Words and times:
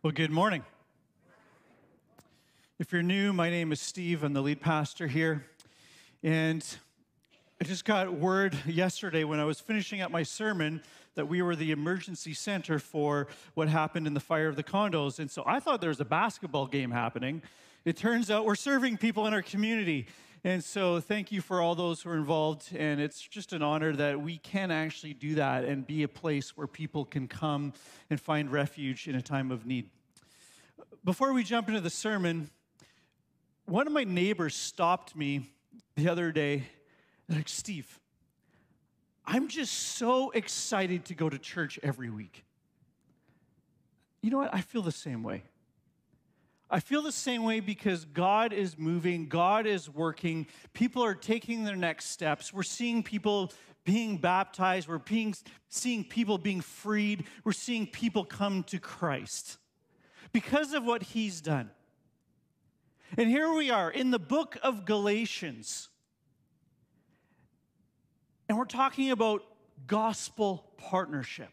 Well, 0.00 0.12
good 0.12 0.30
morning. 0.30 0.62
If 2.78 2.92
you're 2.92 3.02
new, 3.02 3.32
my 3.32 3.50
name 3.50 3.72
is 3.72 3.80
Steve. 3.80 4.22
I'm 4.22 4.32
the 4.32 4.40
lead 4.40 4.60
pastor 4.60 5.08
here. 5.08 5.44
And 6.22 6.64
I 7.60 7.64
just 7.64 7.84
got 7.84 8.12
word 8.12 8.56
yesterday 8.64 9.24
when 9.24 9.40
I 9.40 9.44
was 9.44 9.58
finishing 9.58 10.00
up 10.00 10.12
my 10.12 10.22
sermon 10.22 10.82
that 11.16 11.26
we 11.26 11.42
were 11.42 11.56
the 11.56 11.72
emergency 11.72 12.32
center 12.32 12.78
for 12.78 13.26
what 13.54 13.68
happened 13.68 14.06
in 14.06 14.14
the 14.14 14.20
fire 14.20 14.46
of 14.46 14.54
the 14.54 14.62
condos. 14.62 15.18
And 15.18 15.28
so 15.28 15.42
I 15.44 15.58
thought 15.58 15.80
there 15.80 15.88
was 15.88 15.98
a 15.98 16.04
basketball 16.04 16.68
game 16.68 16.92
happening. 16.92 17.42
It 17.84 17.96
turns 17.96 18.30
out 18.30 18.44
we're 18.44 18.54
serving 18.54 18.98
people 18.98 19.26
in 19.26 19.34
our 19.34 19.42
community. 19.42 20.06
And 20.44 20.62
so 20.62 21.00
thank 21.00 21.32
you 21.32 21.40
for 21.40 21.60
all 21.60 21.74
those 21.74 22.02
who 22.02 22.10
are 22.10 22.16
involved. 22.16 22.74
And 22.76 23.00
it's 23.00 23.20
just 23.20 23.52
an 23.52 23.62
honor 23.62 23.92
that 23.94 24.20
we 24.20 24.38
can 24.38 24.70
actually 24.70 25.14
do 25.14 25.34
that 25.34 25.64
and 25.64 25.86
be 25.86 26.04
a 26.04 26.08
place 26.08 26.56
where 26.56 26.66
people 26.66 27.04
can 27.04 27.26
come 27.26 27.72
and 28.08 28.20
find 28.20 28.50
refuge 28.50 29.08
in 29.08 29.14
a 29.14 29.22
time 29.22 29.50
of 29.50 29.66
need. 29.66 29.90
Before 31.04 31.32
we 31.32 31.42
jump 31.42 31.68
into 31.68 31.80
the 31.80 31.90
sermon, 31.90 32.50
one 33.66 33.86
of 33.86 33.92
my 33.92 34.04
neighbors 34.04 34.54
stopped 34.54 35.16
me 35.16 35.50
the 35.96 36.08
other 36.08 36.30
day, 36.30 36.64
like, 37.28 37.48
Steve, 37.48 37.98
I'm 39.26 39.48
just 39.48 39.72
so 39.72 40.30
excited 40.30 41.04
to 41.06 41.14
go 41.14 41.28
to 41.28 41.38
church 41.38 41.78
every 41.82 42.10
week. 42.10 42.44
You 44.22 44.30
know 44.30 44.38
what? 44.38 44.54
I 44.54 44.60
feel 44.60 44.82
the 44.82 44.92
same 44.92 45.22
way. 45.22 45.42
I 46.70 46.80
feel 46.80 47.00
the 47.00 47.12
same 47.12 47.44
way 47.44 47.60
because 47.60 48.04
God 48.04 48.52
is 48.52 48.78
moving, 48.78 49.28
God 49.28 49.66
is 49.66 49.88
working, 49.88 50.46
people 50.74 51.02
are 51.02 51.14
taking 51.14 51.64
their 51.64 51.76
next 51.76 52.10
steps. 52.10 52.52
We're 52.52 52.62
seeing 52.62 53.02
people 53.02 53.52
being 53.84 54.18
baptized, 54.18 54.86
we're 54.86 54.98
being, 54.98 55.34
seeing 55.70 56.04
people 56.04 56.36
being 56.36 56.60
freed, 56.60 57.24
we're 57.42 57.52
seeing 57.52 57.86
people 57.86 58.22
come 58.22 58.64
to 58.64 58.78
Christ 58.78 59.56
because 60.32 60.74
of 60.74 60.84
what 60.84 61.02
He's 61.02 61.40
done. 61.40 61.70
And 63.16 63.30
here 63.30 63.50
we 63.50 63.70
are 63.70 63.90
in 63.90 64.10
the 64.10 64.18
book 64.18 64.58
of 64.62 64.84
Galatians, 64.84 65.88
and 68.46 68.58
we're 68.58 68.66
talking 68.66 69.10
about 69.10 69.42
gospel 69.86 70.70
partnership. 70.76 71.50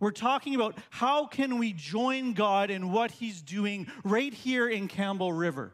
We're 0.00 0.12
talking 0.12 0.54
about 0.54 0.78
how 0.88 1.26
can 1.26 1.58
we 1.58 1.74
join 1.74 2.32
God 2.32 2.70
in 2.70 2.90
what 2.90 3.10
he's 3.10 3.42
doing 3.42 3.86
right 4.02 4.32
here 4.32 4.66
in 4.66 4.88
Campbell 4.88 5.32
River. 5.32 5.72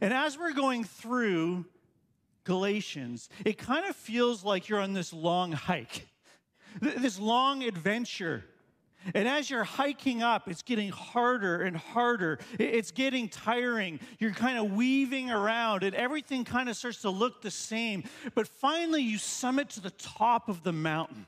And 0.00 0.12
as 0.12 0.38
we're 0.38 0.54
going 0.54 0.84
through 0.84 1.66
Galatians, 2.44 3.28
it 3.44 3.58
kind 3.58 3.86
of 3.86 3.94
feels 3.94 4.42
like 4.42 4.70
you're 4.70 4.80
on 4.80 4.94
this 4.94 5.12
long 5.12 5.52
hike, 5.52 6.08
this 6.80 7.18
long 7.18 7.62
adventure. 7.62 8.44
And 9.14 9.28
as 9.28 9.48
you're 9.48 9.64
hiking 9.64 10.22
up, 10.22 10.48
it's 10.48 10.62
getting 10.62 10.90
harder 10.90 11.62
and 11.62 11.76
harder. 11.76 12.38
It's 12.58 12.90
getting 12.90 13.28
tiring. 13.28 14.00
You're 14.18 14.32
kind 14.32 14.58
of 14.58 14.72
weaving 14.72 15.30
around, 15.30 15.84
and 15.84 15.94
everything 15.94 16.44
kind 16.44 16.68
of 16.68 16.76
starts 16.76 17.02
to 17.02 17.10
look 17.10 17.42
the 17.42 17.50
same. 17.50 18.04
But 18.34 18.48
finally, 18.48 19.02
you 19.02 19.18
summit 19.18 19.68
to 19.70 19.80
the 19.80 19.90
top 19.90 20.48
of 20.48 20.62
the 20.62 20.72
mountain 20.72 21.26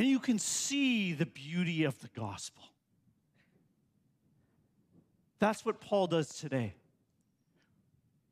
and 0.00 0.08
you 0.08 0.18
can 0.18 0.38
see 0.38 1.12
the 1.12 1.26
beauty 1.26 1.84
of 1.84 2.00
the 2.00 2.08
gospel. 2.18 2.62
That's 5.40 5.62
what 5.62 5.78
Paul 5.78 6.06
does 6.06 6.30
today. 6.30 6.72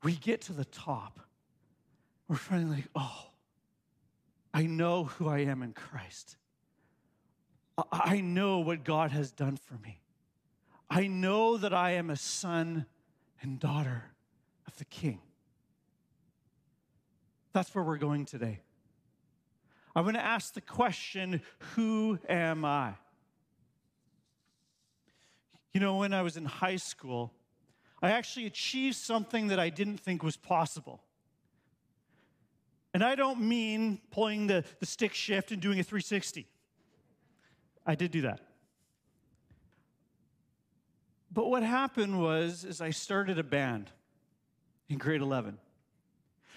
We 0.02 0.14
get 0.14 0.40
to 0.42 0.54
the 0.54 0.64
top. 0.64 1.20
We're 2.26 2.36
finally 2.36 2.76
like, 2.76 2.88
oh, 2.94 3.26
I 4.54 4.62
know 4.62 5.04
who 5.04 5.28
I 5.28 5.40
am 5.40 5.62
in 5.62 5.74
Christ. 5.74 6.38
I 7.92 8.22
know 8.22 8.60
what 8.60 8.82
God 8.82 9.10
has 9.10 9.30
done 9.30 9.58
for 9.58 9.74
me. 9.74 10.00
I 10.88 11.06
know 11.06 11.58
that 11.58 11.74
I 11.74 11.90
am 11.90 12.08
a 12.08 12.16
son 12.16 12.86
and 13.42 13.60
daughter 13.60 14.04
of 14.66 14.74
the 14.78 14.86
King. 14.86 15.20
That's 17.52 17.74
where 17.74 17.84
we're 17.84 17.98
going 17.98 18.24
today. 18.24 18.60
I'm 19.98 20.04
going 20.04 20.14
to 20.14 20.24
ask 20.24 20.54
the 20.54 20.60
question 20.60 21.42
Who 21.74 22.20
am 22.28 22.64
I? 22.64 22.92
You 25.74 25.80
know, 25.80 25.96
when 25.96 26.14
I 26.14 26.22
was 26.22 26.36
in 26.36 26.44
high 26.44 26.76
school, 26.76 27.32
I 28.00 28.12
actually 28.12 28.46
achieved 28.46 28.94
something 28.94 29.48
that 29.48 29.58
I 29.58 29.70
didn't 29.70 29.98
think 29.98 30.22
was 30.22 30.36
possible. 30.36 31.02
And 32.94 33.02
I 33.02 33.16
don't 33.16 33.40
mean 33.40 34.00
pulling 34.12 34.46
the, 34.46 34.64
the 34.78 34.86
stick 34.86 35.14
shift 35.14 35.50
and 35.50 35.60
doing 35.60 35.80
a 35.80 35.82
360. 35.82 36.46
I 37.84 37.96
did 37.96 38.12
do 38.12 38.20
that. 38.20 38.38
But 41.32 41.50
what 41.50 41.64
happened 41.64 42.22
was 42.22 42.64
is 42.64 42.80
I 42.80 42.90
started 42.90 43.40
a 43.40 43.44
band 43.44 43.90
in 44.88 44.98
grade 44.98 45.22
11. 45.22 45.58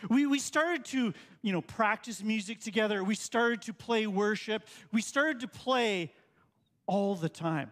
We, 0.09 0.25
we 0.25 0.39
started 0.39 0.85
to, 0.85 1.13
you 1.41 1.51
know, 1.51 1.61
practice 1.61 2.23
music 2.23 2.59
together. 2.59 3.03
We 3.03 3.15
started 3.15 3.61
to 3.63 3.73
play 3.73 4.07
worship. 4.07 4.67
We 4.91 5.01
started 5.01 5.41
to 5.41 5.47
play 5.47 6.13
all 6.87 7.15
the 7.15 7.29
time. 7.29 7.71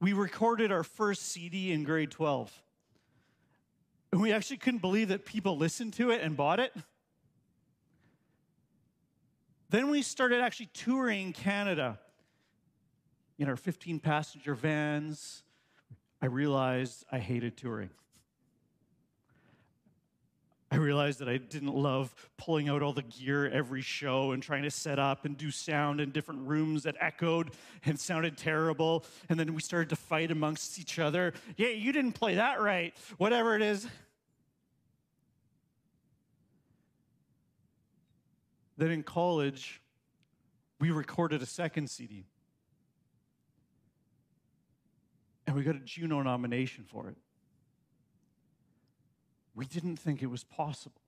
We 0.00 0.12
recorded 0.12 0.72
our 0.72 0.82
first 0.82 1.28
CD 1.28 1.72
in 1.72 1.84
grade 1.84 2.10
12. 2.10 2.62
And 4.12 4.20
we 4.20 4.32
actually 4.32 4.56
couldn't 4.56 4.80
believe 4.80 5.08
that 5.08 5.24
people 5.24 5.56
listened 5.56 5.92
to 5.94 6.10
it 6.10 6.20
and 6.22 6.36
bought 6.36 6.58
it. 6.58 6.74
Then 9.68 9.90
we 9.90 10.02
started 10.02 10.40
actually 10.40 10.70
touring 10.74 11.32
Canada 11.32 12.00
in 13.38 13.48
our 13.48 13.56
15 13.56 14.00
passenger 14.00 14.54
vans. 14.54 15.44
I 16.20 16.26
realized 16.26 17.04
I 17.12 17.20
hated 17.20 17.56
touring. 17.56 17.90
I 20.72 20.76
realized 20.76 21.18
that 21.18 21.28
I 21.28 21.36
didn't 21.36 21.74
love 21.74 22.14
pulling 22.36 22.68
out 22.68 22.80
all 22.80 22.92
the 22.92 23.02
gear 23.02 23.48
every 23.48 23.82
show 23.82 24.30
and 24.30 24.40
trying 24.40 24.62
to 24.62 24.70
set 24.70 25.00
up 25.00 25.24
and 25.24 25.36
do 25.36 25.50
sound 25.50 26.00
in 26.00 26.12
different 26.12 26.46
rooms 26.46 26.84
that 26.84 26.94
echoed 27.00 27.50
and 27.84 27.98
sounded 27.98 28.36
terrible. 28.36 29.04
And 29.28 29.38
then 29.38 29.52
we 29.52 29.62
started 29.62 29.88
to 29.90 29.96
fight 29.96 30.30
amongst 30.30 30.78
each 30.78 31.00
other. 31.00 31.32
Yeah, 31.56 31.68
you 31.68 31.92
didn't 31.92 32.12
play 32.12 32.36
that 32.36 32.60
right, 32.60 32.94
whatever 33.18 33.56
it 33.56 33.62
is. 33.62 33.88
Then 38.76 38.92
in 38.92 39.02
college, 39.02 39.80
we 40.78 40.92
recorded 40.92 41.42
a 41.42 41.46
second 41.46 41.90
CD. 41.90 42.26
And 45.48 45.56
we 45.56 45.64
got 45.64 45.74
a 45.74 45.80
Juno 45.80 46.22
nomination 46.22 46.84
for 46.84 47.08
it. 47.08 47.16
We 49.54 49.66
didn't 49.66 49.96
think 49.96 50.22
it 50.22 50.28
was 50.28 50.44
possible. 50.44 51.00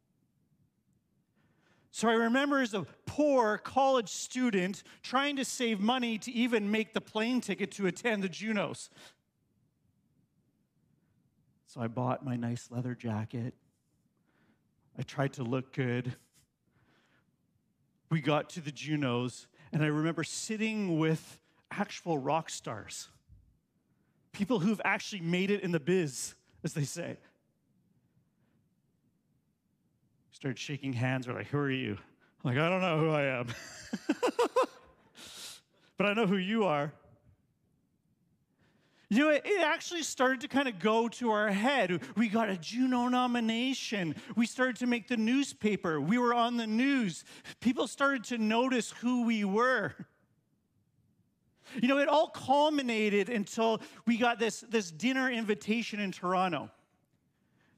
So 1.90 2.08
I 2.08 2.14
remember 2.14 2.60
as 2.60 2.72
a 2.72 2.86
poor 3.04 3.58
college 3.58 4.08
student 4.08 4.82
trying 5.02 5.36
to 5.36 5.44
save 5.44 5.78
money 5.78 6.16
to 6.18 6.32
even 6.32 6.70
make 6.70 6.94
the 6.94 7.02
plane 7.02 7.42
ticket 7.42 7.70
to 7.72 7.86
attend 7.86 8.22
the 8.22 8.30
Junos. 8.30 8.88
So 11.66 11.82
I 11.82 11.88
bought 11.88 12.24
my 12.24 12.36
nice 12.36 12.70
leather 12.70 12.94
jacket. 12.94 13.54
I 14.98 15.02
tried 15.02 15.34
to 15.34 15.42
look 15.42 15.72
good. 15.72 16.14
We 18.10 18.20
got 18.20 18.50
to 18.50 18.60
the 18.60 18.72
Junos, 18.72 19.46
and 19.72 19.82
I 19.82 19.86
remember 19.86 20.24
sitting 20.24 20.98
with 20.98 21.38
actual 21.70 22.18
rock 22.18 22.50
stars, 22.50 23.08
people 24.32 24.60
who've 24.60 24.80
actually 24.84 25.22
made 25.22 25.50
it 25.50 25.62
in 25.62 25.72
the 25.72 25.80
biz, 25.80 26.34
as 26.62 26.74
they 26.74 26.84
say. 26.84 27.16
Started 30.42 30.58
shaking 30.58 30.92
hands. 30.92 31.28
We're 31.28 31.34
like, 31.34 31.46
Who 31.46 31.58
are 31.58 31.70
you? 31.70 31.96
I'm 32.44 32.50
like, 32.50 32.58
I 32.58 32.68
don't 32.68 32.80
know 32.80 32.98
who 32.98 33.10
I 33.10 33.22
am. 33.26 33.46
but 35.96 36.06
I 36.06 36.14
know 36.14 36.26
who 36.26 36.36
you 36.36 36.64
are. 36.64 36.92
You 39.08 39.18
know, 39.18 39.30
it 39.30 39.60
actually 39.60 40.02
started 40.02 40.40
to 40.40 40.48
kind 40.48 40.66
of 40.66 40.80
go 40.80 41.06
to 41.10 41.30
our 41.30 41.48
head. 41.48 42.02
We 42.16 42.26
got 42.28 42.50
a 42.50 42.56
Juno 42.56 43.06
nomination. 43.06 44.16
We 44.34 44.46
started 44.46 44.74
to 44.78 44.88
make 44.88 45.06
the 45.06 45.16
newspaper. 45.16 46.00
We 46.00 46.18
were 46.18 46.34
on 46.34 46.56
the 46.56 46.66
news. 46.66 47.22
People 47.60 47.86
started 47.86 48.24
to 48.24 48.38
notice 48.38 48.90
who 48.90 49.24
we 49.24 49.44
were. 49.44 49.94
You 51.80 51.86
know, 51.86 51.98
it 51.98 52.08
all 52.08 52.30
culminated 52.30 53.28
until 53.28 53.80
we 54.08 54.16
got 54.16 54.40
this, 54.40 54.62
this 54.68 54.90
dinner 54.90 55.30
invitation 55.30 56.00
in 56.00 56.10
Toronto. 56.10 56.68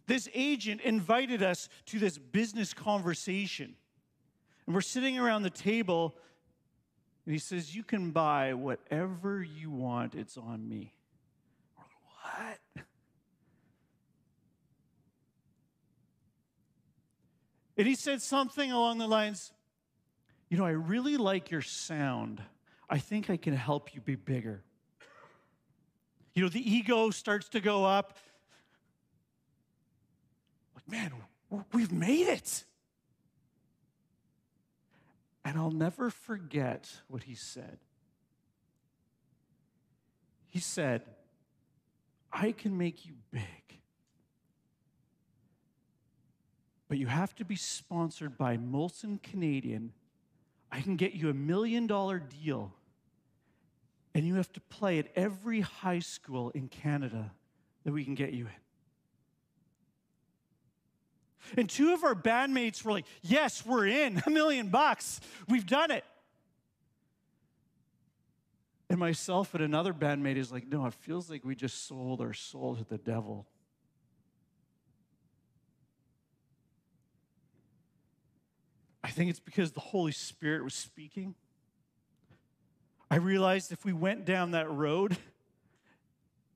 This 0.06 0.29
agent 0.35 0.81
invited 0.83 1.43
us 1.43 1.69
to 1.87 1.99
this 1.99 2.19
business 2.19 2.75
conversation. 2.75 3.75
And 4.67 4.75
we're 4.75 4.83
sitting 4.83 5.19
around 5.19 5.43
the 5.43 5.51
table, 5.51 6.15
and 7.25 7.33
he 7.33 7.39
says, 7.39 7.75
You 7.75 7.83
can 7.83 8.11
buy 8.11 8.55
whatever 8.55 9.43
you 9.43 9.71
want, 9.71 10.15
it's 10.15 10.37
on 10.37 10.69
me. 10.69 10.93
We're 11.77 11.85
like, 11.85 12.61
What? 12.75 12.85
And 17.77 17.87
he 17.89 17.95
said 17.95 18.23
something 18.23 18.71
along 18.71 18.99
the 18.99 19.09
lines, 19.09 19.53
You 20.49 20.59
know, 20.59 20.67
I 20.67 20.71
really 20.71 21.17
like 21.17 21.50
your 21.50 21.62
sound. 21.62 22.43
I 22.89 22.99
think 22.99 23.31
I 23.31 23.37
can 23.37 23.55
help 23.55 23.95
you 23.95 24.00
be 24.00 24.15
bigger. 24.15 24.62
You 26.35 26.43
know, 26.43 26.49
the 26.49 26.71
ego 26.71 27.11
starts 27.11 27.49
to 27.50 27.61
go 27.61 27.85
up. 27.85 28.19
Man, 30.87 31.13
we've 31.73 31.93
made 31.93 32.29
it. 32.29 32.65
And 35.45 35.59
I'll 35.59 35.71
never 35.71 36.11
forget 36.11 36.91
what 37.09 37.25
he 37.25 37.35
said. 37.35 37.79
He 40.49 40.61
said, 40.61 41.03
I 42.33 42.53
can 42.53 42.77
make 42.79 43.07
you 43.07 43.13
big, 43.31 43.81
but 46.89 46.97
you 46.97 47.07
have 47.07 47.35
to 47.37 47.45
be 47.45 47.57
sponsored 47.57 48.39
by 48.39 48.57
Molson 48.57 49.23
Canadian. 49.23 49.93
I 50.71 50.81
can 50.81 50.97
get 50.97 51.13
you 51.13 51.29
a 51.29 51.35
million 51.35 51.87
dollar 51.87 52.19
deal, 52.19 52.73
and 54.15 54.27
you 54.27 54.37
have 54.37 54.53
to 54.55 54.61
play 54.61 54.99
at 54.99 55.09
every 55.15 55.61
high 55.61 55.99
school 55.99 56.51
in 56.51 56.69
Canada 56.69 57.33
that 57.85 57.93
we 57.93 58.05
can 58.05 58.15
get 58.15 58.33
you 58.33 58.47
in. 58.47 58.63
And 61.56 61.69
two 61.69 61.93
of 61.93 62.05
our 62.05 62.14
bandmates 62.14 62.85
were 62.85 62.93
like, 62.93 63.06
Yes, 63.23 63.64
we're 63.64 63.87
in, 63.87 64.23
a 64.26 64.31
million 64.31 64.69
bucks. 64.69 65.20
We've 65.49 65.67
done 65.67 65.91
it. 65.91 66.05
And 68.91 68.99
myself 68.99 69.55
and 69.55 69.64
another 69.64 69.93
bandmate 69.93 70.37
is 70.37 70.52
like, 70.52 70.67
No, 70.67 70.87
it 70.87 70.94
feels 70.94 71.31
like 71.31 71.44
we 71.44 71.55
just 71.55 71.87
sold 71.87 72.20
our 72.20 72.32
soul 72.32 72.76
to 72.76 72.85
the 72.85 72.99
devil. 72.99 73.46
I 79.02 79.08
think 79.08 79.29
it's 79.29 79.40
because 79.40 79.73
the 79.73 79.81
Holy 79.81 80.12
Spirit 80.12 80.64
was 80.64 80.75
speaking. 80.75 81.35
I 83.11 83.17
realized 83.17 83.70
if 83.70 83.85
we 83.85 83.93
went 83.93 84.25
down 84.25 84.52
that 84.52 84.70
road, 84.70 85.17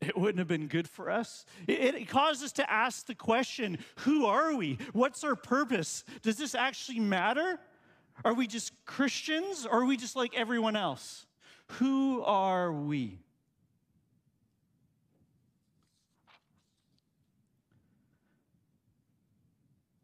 it 0.00 0.16
wouldn't 0.16 0.38
have 0.38 0.48
been 0.48 0.68
good 0.68 0.88
for 0.88 1.10
us. 1.10 1.44
It, 1.66 1.94
it, 1.94 2.08
caused 2.08 2.42
us 2.44 2.52
to 2.52 2.70
ask 2.70 3.06
the 3.06 3.14
question 3.14 3.78
who 4.00 4.26
are 4.26 4.54
we? 4.54 4.78
What's 4.92 5.24
our 5.24 5.36
purpose? 5.36 6.04
Does 6.22 6.36
this 6.36 6.54
actually 6.54 7.00
matter? 7.00 7.58
Are 8.24 8.34
we 8.34 8.46
just 8.46 8.72
Christians 8.84 9.66
or 9.66 9.82
are 9.82 9.84
we 9.84 9.96
just 9.96 10.16
like 10.16 10.34
everyone 10.36 10.76
else? 10.76 11.26
Who 11.72 12.22
are 12.22 12.72
we? 12.72 13.18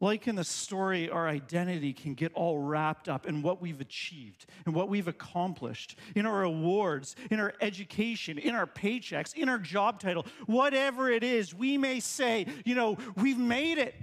Like 0.05 0.27
in 0.27 0.35
the 0.35 0.43
story, 0.43 1.09
our 1.09 1.27
identity 1.27 1.91
can 1.91 2.13
get 2.13 2.31
all 2.35 2.59
wrapped 2.59 3.09
up 3.09 3.25
in 3.25 3.41
what 3.41 3.59
we've 3.59 3.81
achieved 3.81 4.45
and 4.67 4.75
what 4.75 4.87
we've 4.87 5.07
accomplished, 5.07 5.97
in 6.13 6.27
our 6.27 6.43
awards, 6.43 7.15
in 7.31 7.39
our 7.39 7.55
education, 7.59 8.37
in 8.37 8.53
our 8.53 8.67
paychecks, 8.67 9.33
in 9.33 9.49
our 9.49 9.57
job 9.57 9.99
title, 9.99 10.27
whatever 10.45 11.09
it 11.09 11.23
is, 11.23 11.55
we 11.55 11.79
may 11.79 11.99
say, 11.99 12.45
you 12.65 12.75
know, 12.75 12.99
we've 13.15 13.39
made 13.39 13.79
it. 13.79 13.95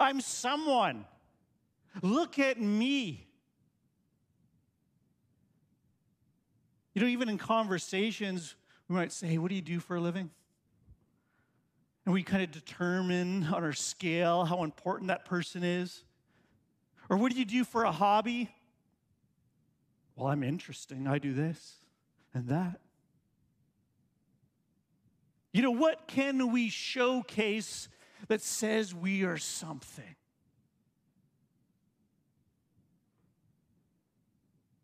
I'm 0.00 0.20
someone. 0.20 1.04
Look 2.02 2.40
at 2.40 2.60
me. 2.60 3.28
You 6.92 7.02
know, 7.02 7.06
even 7.06 7.28
in 7.28 7.38
conversations, 7.38 8.56
we 8.88 8.96
might 8.96 9.12
say, 9.12 9.38
What 9.38 9.50
do 9.50 9.54
you 9.54 9.62
do 9.62 9.78
for 9.78 9.94
a 9.94 10.00
living? 10.00 10.30
And 12.04 12.12
we 12.12 12.22
kind 12.22 12.42
of 12.42 12.50
determine 12.50 13.44
on 13.44 13.64
our 13.64 13.72
scale 13.72 14.44
how 14.44 14.62
important 14.62 15.08
that 15.08 15.24
person 15.24 15.64
is? 15.64 16.04
Or 17.08 17.16
what 17.16 17.32
do 17.32 17.38
you 17.38 17.44
do 17.44 17.64
for 17.64 17.84
a 17.84 17.92
hobby? 17.92 18.50
Well, 20.16 20.28
I'm 20.28 20.42
interesting. 20.42 21.06
I 21.06 21.18
do 21.18 21.32
this 21.32 21.76
and 22.32 22.48
that. 22.48 22.80
You 25.52 25.62
know, 25.62 25.70
what 25.70 26.06
can 26.06 26.52
we 26.52 26.68
showcase 26.68 27.88
that 28.28 28.42
says 28.42 28.94
we 28.94 29.22
are 29.24 29.38
something? 29.38 30.16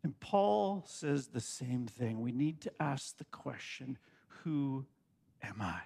And 0.03 0.19
Paul 0.19 0.83
says 0.87 1.27
the 1.27 1.41
same 1.41 1.85
thing. 1.85 2.21
We 2.21 2.31
need 2.31 2.61
to 2.61 2.71
ask 2.79 3.17
the 3.17 3.25
question 3.25 3.97
who 4.43 4.85
am 5.43 5.61
I? 5.61 5.81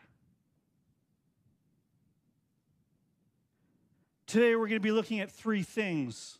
Today, 4.35 4.57
we're 4.57 4.67
going 4.67 4.81
to 4.81 4.81
be 4.81 4.91
looking 4.91 5.21
at 5.21 5.31
three 5.31 5.63
things. 5.63 6.39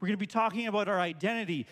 We're 0.00 0.08
going 0.08 0.16
to 0.16 0.18
be 0.18 0.24
talking 0.24 0.66
about 0.66 0.88
our 0.88 0.98
identity, 0.98 1.66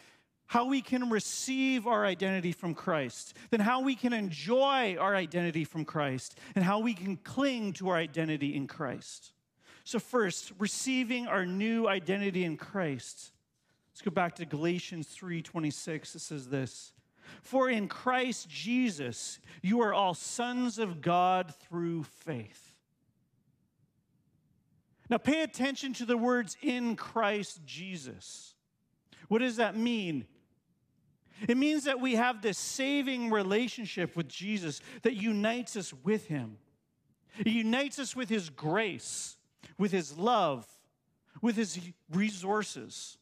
how 0.45 0.67
we 0.67 0.83
can 0.83 1.09
receive 1.09 1.87
our 1.87 2.05
identity 2.05 2.53
from 2.53 2.75
Christ, 2.75 3.33
then 3.49 3.61
how 3.61 3.81
we 3.81 3.95
can 3.95 4.13
enjoy 4.13 4.99
our 5.01 5.17
identity 5.17 5.65
from 5.65 5.87
Christ, 5.87 6.39
and 6.55 6.63
how 6.63 6.81
we 6.81 6.93
can 6.93 7.17
cling 7.17 7.73
to 7.73 7.89
our 7.89 7.97
identity 7.97 8.55
in 8.55 8.67
Christ. 8.67 9.33
So, 9.85 9.99
first, 9.99 10.53
receiving 10.59 11.27
our 11.27 11.47
new 11.47 11.89
identity 11.89 12.45
in 12.45 12.59
Christ. 12.59 13.33
Let's 13.95 14.03
go 14.03 14.11
back 14.11 14.35
to 14.35 14.45
Galatians 14.45 15.09
3:26. 15.09 16.15
It 16.15 16.21
says 16.21 16.51
this: 16.51 16.93
"For 17.41 17.71
in 17.71 17.89
Christ 17.89 18.51
Jesus 18.51 19.39
you 19.63 19.81
are 19.81 19.95
all 19.95 20.13
sons 20.13 20.79
of 20.79 21.01
God 21.01 21.55
through 21.55 22.03
faith." 22.03 22.66
Now, 25.09 25.19
pay 25.19 25.43
attention 25.43 25.93
to 25.95 26.05
the 26.05 26.17
words 26.17 26.57
in 26.63 26.97
Christ 26.97 27.61
Jesus. 27.65 28.55
What 29.29 29.39
does 29.39 29.57
that 29.57 29.77
mean? 29.77 30.27
It 31.49 31.57
means 31.57 31.85
that 31.85 32.01
we 32.01 32.15
have 32.15 32.43
this 32.43 32.59
saving 32.59 33.31
relationship 33.31 34.17
with 34.17 34.29
Jesus 34.29 34.81
that 35.03 35.15
unites 35.15 35.77
us 35.77 35.93
with 35.93 36.27
Him. 36.27 36.57
It 37.39 37.49
unites 37.49 37.99
us 37.99 38.17
with 38.17 38.29
His 38.29 38.49
grace, 38.49 39.37
with 39.79 39.93
His 39.93 40.17
love, 40.17 40.67
with 41.43 41.57
His 41.57 41.79
resources. 42.11 43.19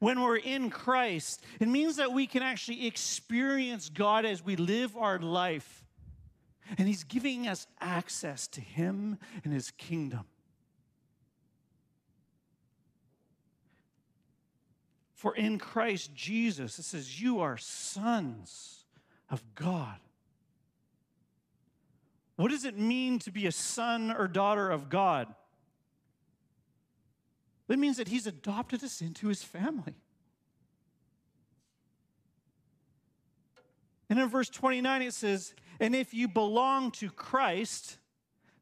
When 0.00 0.20
we're 0.20 0.38
in 0.38 0.70
Christ, 0.70 1.44
it 1.60 1.68
means 1.68 1.96
that 1.96 2.12
we 2.12 2.26
can 2.26 2.42
actually 2.42 2.86
experience 2.86 3.88
God 3.88 4.24
as 4.24 4.44
we 4.44 4.56
live 4.56 4.96
our 4.96 5.18
life. 5.18 5.84
And 6.76 6.88
He's 6.88 7.04
giving 7.04 7.46
us 7.46 7.66
access 7.80 8.48
to 8.48 8.60
Him 8.60 9.18
and 9.44 9.52
His 9.52 9.70
kingdom. 9.70 10.24
For 15.20 15.36
in 15.36 15.58
Christ 15.58 16.14
Jesus, 16.14 16.78
it 16.78 16.84
says, 16.84 17.20
You 17.20 17.40
are 17.40 17.58
sons 17.58 18.86
of 19.28 19.42
God. 19.54 19.98
What 22.36 22.50
does 22.50 22.64
it 22.64 22.78
mean 22.78 23.18
to 23.18 23.30
be 23.30 23.46
a 23.46 23.52
son 23.52 24.10
or 24.16 24.26
daughter 24.26 24.70
of 24.70 24.88
God? 24.88 25.28
It 27.68 27.78
means 27.78 27.98
that 27.98 28.08
He's 28.08 28.26
adopted 28.26 28.82
us 28.82 29.02
into 29.02 29.28
His 29.28 29.42
family. 29.42 29.92
And 34.08 34.18
in 34.18 34.26
verse 34.26 34.48
29, 34.48 35.02
it 35.02 35.12
says, 35.12 35.52
And 35.80 35.94
if 35.94 36.14
you 36.14 36.28
belong 36.28 36.92
to 36.92 37.10
Christ, 37.10 37.98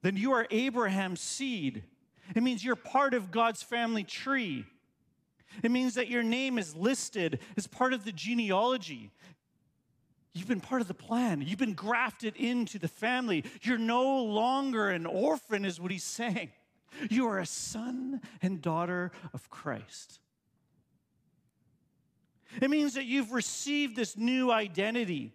then 0.02 0.16
you 0.16 0.32
are 0.32 0.44
Abraham's 0.50 1.20
seed. 1.20 1.84
It 2.34 2.42
means 2.42 2.64
you're 2.64 2.74
part 2.74 3.14
of 3.14 3.30
God's 3.30 3.62
family 3.62 4.02
tree. 4.02 4.66
It 5.62 5.70
means 5.70 5.94
that 5.94 6.08
your 6.08 6.22
name 6.22 6.58
is 6.58 6.76
listed 6.76 7.40
as 7.56 7.66
part 7.66 7.92
of 7.92 8.04
the 8.04 8.12
genealogy. 8.12 9.10
You've 10.34 10.48
been 10.48 10.60
part 10.60 10.80
of 10.80 10.88
the 10.88 10.94
plan. 10.94 11.42
You've 11.42 11.58
been 11.58 11.74
grafted 11.74 12.36
into 12.36 12.78
the 12.78 12.88
family. 12.88 13.44
You're 13.62 13.78
no 13.78 14.22
longer 14.24 14.90
an 14.90 15.06
orphan, 15.06 15.64
is 15.64 15.80
what 15.80 15.90
he's 15.90 16.04
saying. 16.04 16.50
You 17.10 17.28
are 17.28 17.38
a 17.38 17.46
son 17.46 18.20
and 18.40 18.62
daughter 18.62 19.10
of 19.34 19.50
Christ. 19.50 20.20
It 22.62 22.70
means 22.70 22.94
that 22.94 23.04
you've 23.04 23.32
received 23.32 23.96
this 23.96 24.16
new 24.16 24.50
identity. 24.50 25.34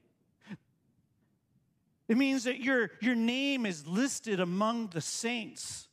It 2.08 2.18
means 2.18 2.44
that 2.46 2.60
your, 2.60 2.92
your 3.02 3.16
name 3.16 3.66
is 3.66 3.88
listed 3.88 4.40
among 4.40 4.88
the 4.88 5.02
saints. 5.02 5.88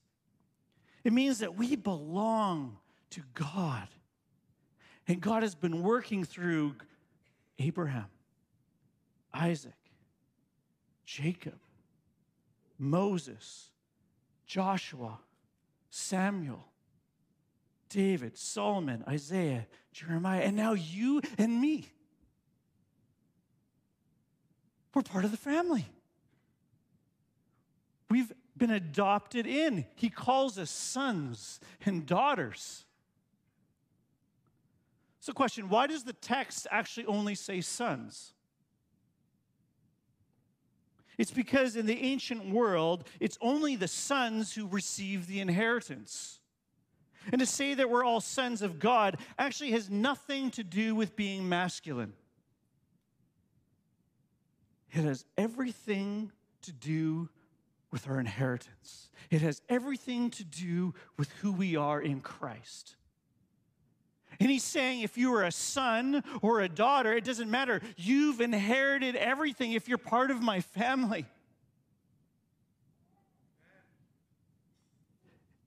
It 1.04 1.12
means 1.12 1.38
that 1.38 1.56
we 1.56 1.76
belong 1.76 2.78
to 3.10 3.22
God. 3.34 3.88
And 5.10 5.20
God 5.20 5.42
has 5.42 5.56
been 5.56 5.82
working 5.82 6.22
through 6.22 6.76
Abraham, 7.58 8.06
Isaac, 9.34 9.74
Jacob, 11.04 11.58
Moses, 12.78 13.70
Joshua, 14.46 15.18
Samuel, 15.90 16.64
David, 17.88 18.38
Solomon, 18.38 19.02
Isaiah, 19.08 19.66
Jeremiah, 19.92 20.42
and 20.42 20.54
now 20.54 20.74
you 20.74 21.22
and 21.38 21.60
me. 21.60 21.90
We're 24.94 25.02
part 25.02 25.24
of 25.24 25.32
the 25.32 25.36
family. 25.36 25.86
We've 28.08 28.32
been 28.56 28.70
adopted 28.70 29.48
in. 29.48 29.86
He 29.96 30.08
calls 30.08 30.56
us 30.56 30.70
sons 30.70 31.58
and 31.84 32.06
daughters. 32.06 32.84
So, 35.20 35.34
question 35.34 35.68
why 35.68 35.86
does 35.86 36.04
the 36.04 36.14
text 36.14 36.66
actually 36.70 37.06
only 37.06 37.34
say 37.34 37.60
sons? 37.60 38.32
It's 41.18 41.30
because 41.30 41.76
in 41.76 41.84
the 41.84 42.02
ancient 42.02 42.48
world, 42.48 43.06
it's 43.20 43.36
only 43.42 43.76
the 43.76 43.86
sons 43.86 44.54
who 44.54 44.66
receive 44.66 45.26
the 45.26 45.40
inheritance. 45.40 46.40
And 47.30 47.40
to 47.40 47.46
say 47.46 47.74
that 47.74 47.90
we're 47.90 48.02
all 48.02 48.22
sons 48.22 48.62
of 48.62 48.78
God 48.78 49.18
actually 49.38 49.72
has 49.72 49.90
nothing 49.90 50.50
to 50.52 50.64
do 50.64 50.94
with 50.94 51.16
being 51.16 51.46
masculine. 51.46 52.14
It 54.90 55.02
has 55.02 55.26
everything 55.36 56.32
to 56.62 56.72
do 56.72 57.28
with 57.92 58.08
our 58.08 58.18
inheritance, 58.18 59.10
it 59.30 59.42
has 59.42 59.60
everything 59.68 60.30
to 60.30 60.44
do 60.44 60.94
with 61.18 61.30
who 61.42 61.52
we 61.52 61.76
are 61.76 62.00
in 62.00 62.20
Christ. 62.20 62.96
And 64.40 64.50
he's 64.50 64.64
saying 64.64 65.02
if 65.02 65.18
you 65.18 65.34
are 65.34 65.44
a 65.44 65.52
son 65.52 66.24
or 66.40 66.60
a 66.60 66.68
daughter, 66.68 67.12
it 67.12 67.24
doesn't 67.24 67.50
matter. 67.50 67.82
You've 67.96 68.40
inherited 68.40 69.14
everything 69.14 69.72
if 69.72 69.86
you're 69.86 69.98
part 69.98 70.30
of 70.30 70.42
my 70.42 70.60
family. 70.60 71.26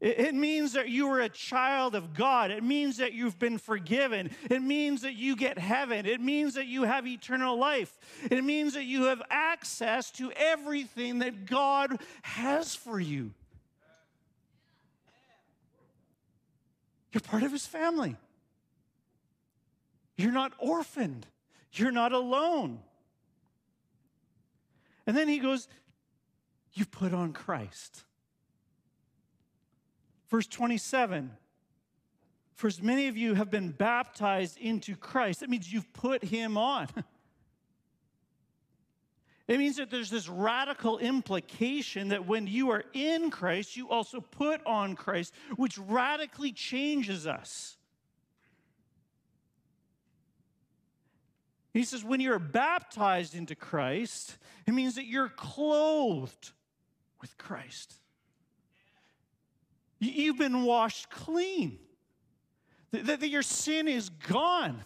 It 0.02 0.36
means 0.36 0.74
that 0.74 0.90
you 0.90 1.08
are 1.12 1.22
a 1.22 1.30
child 1.30 1.96
of 1.96 2.14
God. 2.14 2.52
It 2.52 2.62
means 2.62 2.98
that 2.98 3.14
you've 3.14 3.40
been 3.40 3.58
forgiven. 3.58 4.32
It 4.50 4.62
means 4.62 5.04
that 5.04 5.14
you 5.14 5.38
get 5.38 5.58
heaven. 5.58 6.06
It 6.06 6.20
means 6.20 6.56
that 6.56 6.66
you 6.66 6.84
have 6.84 7.08
eternal 7.08 7.58
life. 7.58 7.98
It 8.30 8.44
means 8.44 8.74
that 8.74 8.84
you 8.84 9.06
have 9.06 9.22
access 9.30 10.12
to 10.12 10.30
everything 10.36 11.20
that 11.20 11.46
God 11.46 12.02
has 12.24 12.76
for 12.76 13.00
you. 13.00 13.32
You're 17.14 17.22
part 17.22 17.44
of 17.44 17.54
his 17.54 17.66
family. 17.66 18.18
You're 20.18 20.32
not 20.32 20.54
orphaned. 20.60 21.28
You're 21.74 21.92
not 21.92 22.12
alone. 22.12 22.80
And 25.06 25.18
then 25.18 25.28
he 25.28 25.40
goes, 25.40 25.68
You 26.74 26.86
put 26.86 27.14
on 27.14 27.34
Christ. 27.34 28.04
Verse 30.30 30.48
27 30.48 31.32
For 32.56 32.68
as 32.68 32.82
many 32.82 33.08
of 33.08 33.18
you 33.18 33.34
have 33.34 33.50
been 33.50 33.72
baptized 33.72 34.58
into 34.58 34.96
Christ, 34.96 35.42
that 35.42 35.50
means 35.50 35.72
you've 35.72 35.92
put 35.94 36.24
him 36.24 36.58
on. 36.58 36.88
It 39.46 39.58
means 39.58 39.76
that 39.76 39.90
there's 39.92 40.10
this 40.10 40.30
radical 40.30 41.00
implication 41.00 42.08
that 42.10 42.26
when 42.26 42.48
you 42.48 42.70
are 42.72 42.86
in 42.94 43.30
Christ, 43.30 43.76
you 43.76 43.90
also 43.90 44.22
put 44.22 44.66
on 44.66 44.96
Christ, 44.96 45.34
which 45.58 45.78
radically 45.78 46.54
changes 46.54 47.28
us. 47.28 47.78
He 51.74 51.84
says, 51.84 52.04
when 52.04 52.20
you're 52.20 52.38
baptized 52.38 53.34
into 53.34 53.56
Christ, 53.56 54.38
it 54.68 54.74
means 54.74 54.96
that 54.96 55.06
you're 55.06 55.30
clothed 55.30 56.52
with 57.20 57.36
Christ. 57.38 57.96
You've 60.00 60.38
been 60.38 60.64
washed 60.66 61.10
clean, 61.10 61.80
that, 62.92 63.28
your 63.28 63.42
sin 63.42 63.88
is 63.88 64.10
gone. 64.10 64.84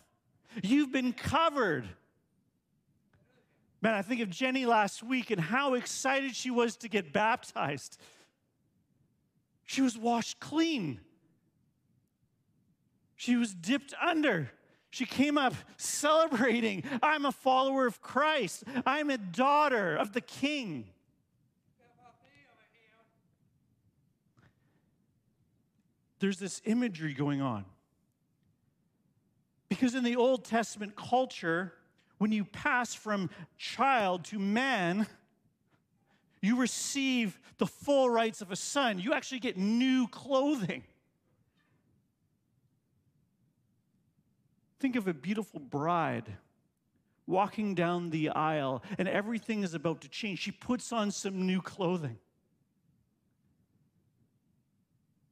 You've 0.63 0.91
been 0.91 1.11
covered. 1.11 1.89
Man, 3.81 3.93
I 3.93 4.01
think 4.01 4.21
of 4.21 4.29
Jenny 4.29 4.65
last 4.65 5.03
week 5.03 5.29
and 5.29 5.41
how 5.41 5.73
excited 5.73 6.35
she 6.35 6.49
was 6.49 6.77
to 6.77 6.87
get 6.87 7.11
baptized. 7.11 7.97
She 9.65 9.81
was 9.81 9.97
washed 9.97 10.39
clean. 10.39 11.01
She 13.15 13.35
was 13.35 13.53
dipped 13.53 13.93
under. 14.01 14.51
She 14.97 15.05
came 15.05 15.37
up 15.37 15.53
celebrating, 15.77 16.83
I'm 17.03 17.27
a 17.27 17.31
follower 17.31 17.85
of 17.85 18.01
Christ. 18.01 18.63
I'm 18.83 19.11
a 19.11 19.19
daughter 19.19 19.95
of 19.95 20.11
the 20.11 20.21
King. 20.21 20.85
There's 26.17 26.39
this 26.39 26.63
imagery 26.65 27.13
going 27.13 27.41
on. 27.41 27.65
Because 29.69 29.93
in 29.93 30.03
the 30.03 30.15
Old 30.15 30.43
Testament 30.45 30.95
culture, 30.95 31.73
when 32.17 32.31
you 32.31 32.43
pass 32.43 32.95
from 32.95 33.29
child 33.55 34.25
to 34.25 34.39
man, 34.39 35.05
you 36.41 36.59
receive 36.59 37.39
the 37.59 37.67
full 37.67 38.09
rights 38.09 38.41
of 38.41 38.51
a 38.51 38.55
son. 38.55 38.97
You 38.97 39.13
actually 39.13 39.41
get 39.41 39.57
new 39.57 40.07
clothing. 40.07 40.81
Think 44.79 44.95
of 44.95 45.07
a 45.07 45.13
beautiful 45.13 45.59
bride 45.59 46.37
walking 47.25 47.75
down 47.75 48.09
the 48.09 48.29
aisle, 48.29 48.83
and 48.97 49.07
everything 49.07 49.63
is 49.63 49.73
about 49.73 50.01
to 50.01 50.09
change. 50.09 50.39
She 50.39 50.51
puts 50.51 50.93
on 50.93 51.11
some 51.11 51.45
new 51.45 51.61
clothing. 51.61 52.17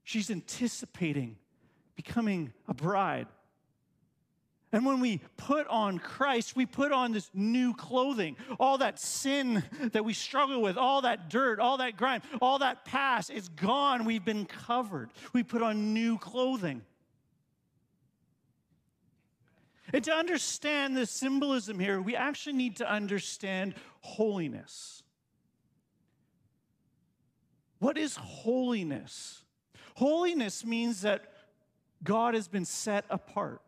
She's 0.04 0.30
anticipating 0.30 1.38
becoming 1.96 2.54
a 2.68 2.74
bride. 2.74 3.28
And 4.72 4.86
when 4.86 5.00
we 5.00 5.22
put 5.38 5.68
on 5.68 6.00
Christ, 6.00 6.56
we 6.56 6.66
put 6.66 6.92
on 6.92 7.14
this 7.14 7.32
new 7.34 7.74
clothing. 7.74 8.36
All 8.60 8.80
that 8.80 9.00
sin 9.00 9.64
that 9.94 10.04
we 10.04 10.12
struggle 10.12 10.62
with, 10.62 10.76
all 10.78 11.02
that 11.04 11.30
dirt, 11.30 11.60
all 11.62 11.78
that 11.78 11.96
grime, 11.96 12.22
all 12.42 12.60
that 12.60 12.84
past 12.84 13.30
is 13.30 13.48
gone. 13.48 14.04
We've 14.04 14.26
been 14.26 14.46
covered. 14.46 15.12
We 15.32 15.44
put 15.44 15.62
on 15.62 15.94
new 15.94 16.18
clothing. 16.18 16.82
And 19.94 20.04
to 20.04 20.12
understand 20.12 20.98
the 20.98 21.06
symbolism 21.06 21.80
here, 21.80 22.02
we 22.02 22.16
actually 22.16 22.54
need 22.54 22.78
to 22.78 22.92
understand 22.92 23.76
holiness. 24.02 25.04
What 27.80 27.98
is 27.98 28.16
holiness? 28.16 29.44
Holiness 29.96 30.66
means 30.66 31.02
that 31.02 31.32
God 32.04 32.34
has 32.34 32.48
been 32.48 32.66
set 32.66 33.06
apart, 33.10 33.62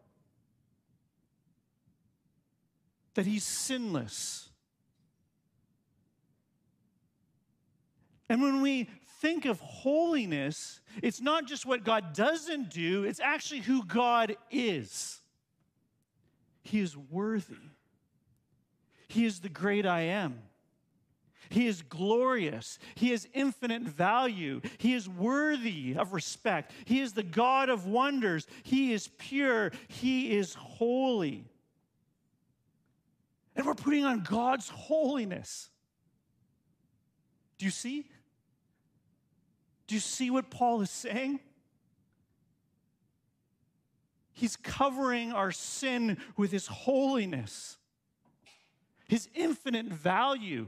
that 3.13 3.25
He's 3.25 3.43
sinless. 3.43 4.49
And 8.29 8.41
when 8.41 8.61
we 8.61 8.89
think 9.21 9.45
of 9.45 9.59
holiness, 9.61 10.81
it's 11.01 11.21
not 11.21 11.47
just 11.47 11.65
what 11.65 11.83
God 11.83 12.13
doesn't 12.13 12.69
do, 12.69 13.03
it's 13.03 13.19
actually 13.19 13.61
who 13.61 13.85
God 13.85 14.35
is. 14.51 15.21
He 16.67 16.81
is 16.81 16.97
worthy. 16.97 17.55
He 19.07 19.25
is 19.25 19.39
the 19.39 19.49
great 19.49 19.85
I 19.85 20.01
am. 20.01 20.41
He 21.49 21.65
is 21.65 21.81
glorious. 21.81 22.77
He 22.95 23.11
has 23.11 23.25
infinite 23.33 23.83
value. 23.83 24.59
He 24.77 24.93
is 24.93 25.07
worthy 25.07 25.95
of 25.95 26.11
respect. 26.11 26.73
He 26.83 26.99
is 26.99 27.13
the 27.13 27.23
God 27.23 27.69
of 27.69 27.87
wonders. 27.87 28.47
He 28.63 28.91
is 28.91 29.07
pure. 29.07 29.71
He 29.87 30.35
is 30.35 30.55
holy. 30.55 31.45
And 33.55 33.65
we're 33.65 33.73
putting 33.73 34.03
on 34.03 34.23
God's 34.23 34.67
holiness. 34.67 35.69
Do 37.57 37.65
you 37.65 37.71
see? 37.71 38.09
Do 39.87 39.95
you 39.95 40.01
see 40.01 40.29
what 40.29 40.49
Paul 40.49 40.81
is 40.81 40.91
saying? 40.91 41.39
He's 44.37 44.55
covering 44.55 45.33
our 45.33 45.51
sin 45.51 46.19
with 46.37 46.51
His 46.51 46.67
holiness, 46.67 47.79
His 49.07 49.27
infinite 49.33 49.87
value. 49.87 50.67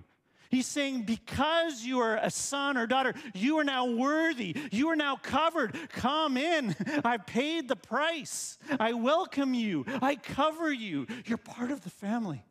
He's 0.50 0.66
saying, 0.66 1.04
because 1.04 1.84
you 1.84 2.00
are 2.00 2.18
a 2.18 2.32
son 2.32 2.78
or 2.78 2.88
daughter, 2.88 3.14
you 3.36 3.60
are 3.60 3.64
now 3.64 3.86
worthy. 3.86 4.56
You 4.72 4.90
are 4.90 4.96
now 4.96 5.18
covered. 5.18 5.78
Come 5.90 6.36
in. 6.36 6.76
I 7.06 7.18
paid 7.18 7.68
the 7.68 7.76
price. 7.76 8.58
I 8.80 8.94
welcome 8.94 9.54
you. 9.54 9.86
I 10.02 10.16
cover 10.16 10.74
you. 10.74 11.06
You're 11.28 11.38
part 11.38 11.70
of 11.70 11.82
the 11.82 11.92
family. 11.92 12.44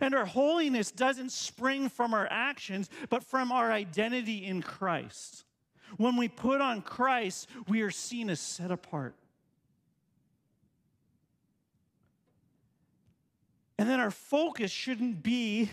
And 0.00 0.14
our 0.14 0.26
holiness 0.26 0.92
doesn't 0.92 1.32
spring 1.32 1.88
from 1.88 2.14
our 2.14 2.28
actions, 2.30 2.88
but 3.08 3.24
from 3.24 3.50
our 3.50 3.72
identity 3.72 4.46
in 4.46 4.62
Christ. 4.62 5.44
When 5.96 6.16
we 6.16 6.28
put 6.28 6.60
on 6.60 6.82
Christ, 6.82 7.48
we 7.68 7.82
are 7.82 7.90
seen 7.90 8.30
as 8.30 8.40
set 8.40 8.70
apart. 8.70 9.14
And 13.78 13.88
then 13.88 13.98
our 13.98 14.10
focus 14.10 14.70
shouldn't 14.70 15.22
be 15.22 15.70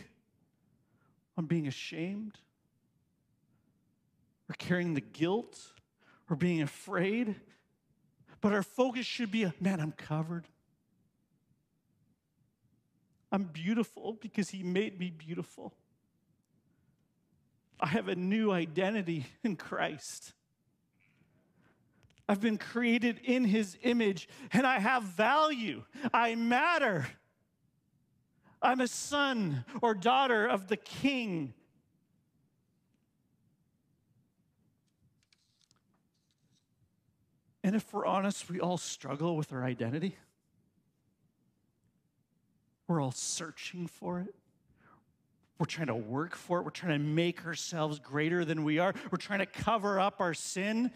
on 1.37 1.45
being 1.45 1.67
ashamed 1.67 2.37
or 4.49 4.55
carrying 4.57 4.93
the 4.93 5.01
guilt 5.01 5.59
or 6.29 6.35
being 6.35 6.61
afraid, 6.61 7.35
but 8.41 8.53
our 8.53 8.63
focus 8.63 9.05
should 9.05 9.31
be 9.31 9.51
man, 9.59 9.79
I'm 9.79 9.91
covered. 9.91 10.47
I'm 13.31 13.43
beautiful 13.43 14.17
because 14.21 14.49
He 14.49 14.63
made 14.63 14.97
me 14.99 15.09
beautiful. 15.09 15.73
I 17.79 17.87
have 17.87 18.07
a 18.07 18.15
new 18.15 18.51
identity 18.51 19.25
in 19.43 19.55
Christ. 19.55 20.33
I've 22.29 22.41
been 22.41 22.57
created 22.57 23.19
in 23.23 23.45
his 23.45 23.77
image 23.83 24.27
and 24.51 24.67
I 24.67 24.79
have 24.79 25.03
value. 25.03 25.83
I 26.13 26.35
matter. 26.35 27.07
I'm 28.61 28.81
a 28.81 28.87
son 28.87 29.63
or 29.81 29.93
daughter 29.93 30.45
of 30.45 30.67
the 30.67 30.77
king. 30.77 31.53
And 37.63 37.75
if 37.75 37.93
we're 37.93 38.05
honest, 38.05 38.49
we 38.49 38.59
all 38.59 38.77
struggle 38.77 39.37
with 39.37 39.53
our 39.53 39.63
identity. 39.63 40.17
We're 42.87 43.01
all 43.01 43.11
searching 43.11 43.87
for 43.87 44.19
it. 44.19 44.33
We're 45.59 45.65
trying 45.65 45.87
to 45.87 45.95
work 45.95 46.35
for 46.35 46.59
it. 46.59 46.63
We're 46.63 46.69
trying 46.69 46.99
to 46.99 47.05
make 47.05 47.45
ourselves 47.45 47.99
greater 47.99 48.45
than 48.45 48.63
we 48.63 48.77
are. 48.79 48.93
We're 49.11 49.17
trying 49.17 49.39
to 49.39 49.45
cover 49.45 49.99
up 49.99 50.21
our 50.21 50.33
sin, 50.33 50.91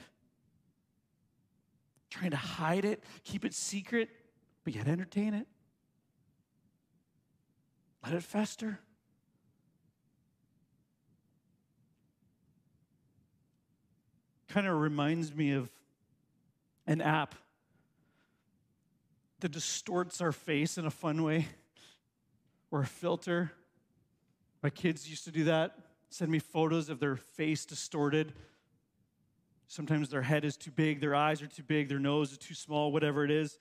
trying 2.10 2.32
to 2.32 2.38
hide 2.38 2.86
it, 2.86 3.04
keep 3.24 3.44
it 3.44 3.54
secret, 3.54 4.10
but 4.64 4.76
yet 4.76 4.88
entertain 4.88 5.34
it. 5.34 5.48
Let 8.04 8.14
it 8.14 8.24
fester. 8.24 8.80
Kind 14.48 14.68
of 14.68 14.80
reminds 14.80 15.34
me 15.34 15.54
of 15.54 15.72
an 16.86 17.02
app 17.02 17.36
that 19.40 19.52
distorts 19.52 20.22
our 20.22 20.32
face 20.32 20.78
in 20.78 20.86
a 20.86 20.92
fun 20.92 21.24
way 21.24 21.48
or 22.70 22.82
a 22.82 22.86
filter. 22.86 23.54
My 24.64 24.70
kids 24.70 25.10
used 25.10 25.24
to 25.26 25.32
do 25.32 25.46
that, 25.46 25.76
send 26.10 26.32
me 26.32 26.40
photos 26.40 26.90
of 26.90 27.00
their 27.00 27.16
face 27.16 27.66
distorted. 27.66 28.34
Sometimes 29.68 30.10
their 30.10 30.22
head 30.22 30.46
is 30.46 30.56
too 30.56 30.72
big, 30.72 31.00
their 31.00 31.16
eyes 31.16 31.42
are 31.42 31.48
too 31.48 31.64
big, 31.64 31.90
their 31.90 32.00
nose 32.00 32.32
is 32.32 32.38
too 32.38 32.54
small, 32.54 32.92
whatever 32.92 33.24
it 33.24 33.32
is. 33.32 33.58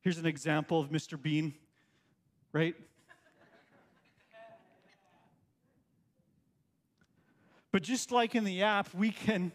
Here's 0.00 0.18
an 0.18 0.26
example 0.26 0.80
of 0.80 0.90
Mr. 0.90 1.20
Bean, 1.20 1.54
right? 2.52 2.74
But 7.72 7.82
just 7.82 8.10
like 8.10 8.34
in 8.34 8.44
the 8.44 8.62
app, 8.62 8.92
we 8.94 9.10
can 9.10 9.52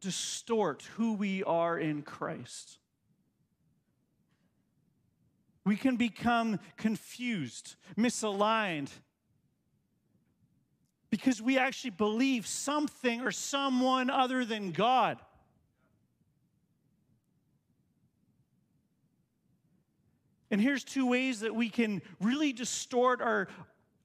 distort 0.00 0.88
who 0.94 1.14
we 1.14 1.42
are 1.44 1.78
in 1.78 2.02
Christ. 2.02 2.78
We 5.66 5.76
can 5.76 5.96
become 5.96 6.60
confused, 6.78 7.74
misaligned, 7.98 8.88
because 11.10 11.40
we 11.40 11.58
actually 11.58 11.90
believe 11.90 12.46
something 12.46 13.22
or 13.22 13.30
someone 13.30 14.10
other 14.10 14.44
than 14.44 14.72
God. 14.72 15.18
And 20.50 20.60
here's 20.60 20.84
two 20.84 21.06
ways 21.06 21.40
that 21.40 21.54
we 21.54 21.68
can 21.68 22.02
really 22.20 22.52
distort 22.52 23.20
our, 23.20 23.48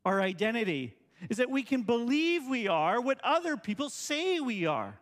our 0.05 0.22
identity 0.22 0.93
is 1.29 1.38
that 1.38 1.50
we 1.50 1.63
can 1.63 1.83
believe 1.83 2.48
we 2.48 2.67
are 2.67 3.00
what 3.00 3.19
other 3.24 3.55
people 3.55 3.89
say 3.89 4.39
we 4.39 4.65
are. 4.65 5.00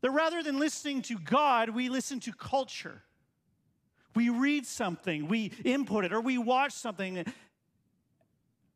That 0.00 0.10
rather 0.10 0.42
than 0.42 0.58
listening 0.58 1.02
to 1.02 1.18
God, 1.18 1.70
we 1.70 1.88
listen 1.88 2.20
to 2.20 2.32
culture. 2.32 3.02
We 4.14 4.30
read 4.30 4.66
something, 4.66 5.28
we 5.28 5.52
input 5.64 6.04
it, 6.04 6.12
or 6.12 6.20
we 6.20 6.38
watch 6.38 6.72
something, 6.72 7.24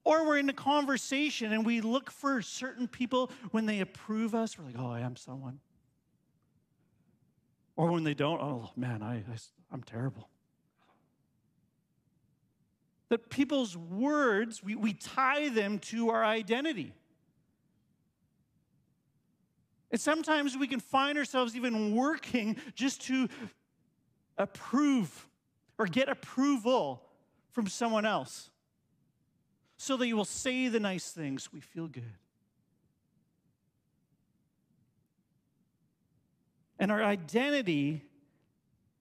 or 0.04 0.26
we're 0.26 0.38
in 0.38 0.48
a 0.48 0.54
conversation 0.54 1.52
and 1.52 1.64
we 1.64 1.80
look 1.80 2.10
for 2.10 2.42
certain 2.42 2.88
people 2.88 3.30
when 3.50 3.66
they 3.66 3.80
approve 3.80 4.34
us. 4.34 4.58
We're 4.58 4.66
like, 4.66 4.76
oh, 4.78 4.90
I 4.90 5.00
am 5.00 5.16
someone. 5.16 5.60
Or 7.76 7.90
when 7.90 8.04
they 8.04 8.14
don't, 8.14 8.40
oh, 8.40 8.70
man, 8.76 9.02
I, 9.02 9.16
I, 9.16 9.36
I'm 9.70 9.82
terrible 9.82 10.28
that 13.12 13.28
people's 13.28 13.76
words, 13.76 14.62
we, 14.64 14.74
we 14.74 14.94
tie 14.94 15.50
them 15.50 15.78
to 15.78 16.08
our 16.08 16.24
identity. 16.24 16.94
And 19.90 20.00
sometimes 20.00 20.56
we 20.56 20.66
can 20.66 20.80
find 20.80 21.18
ourselves 21.18 21.54
even 21.54 21.94
working 21.94 22.56
just 22.74 23.02
to 23.08 23.28
approve 24.38 25.28
or 25.76 25.84
get 25.84 26.08
approval 26.08 27.02
from 27.50 27.66
someone 27.66 28.06
else 28.06 28.48
so 29.82 29.96
that 29.96 30.06
you 30.06 30.16
will 30.16 30.24
say 30.24 30.68
the 30.68 30.78
nice 30.78 31.10
things. 31.10 31.52
We 31.52 31.58
feel 31.58 31.88
good. 31.88 32.04
And 36.78 36.92
our 36.92 37.02
identity 37.02 38.04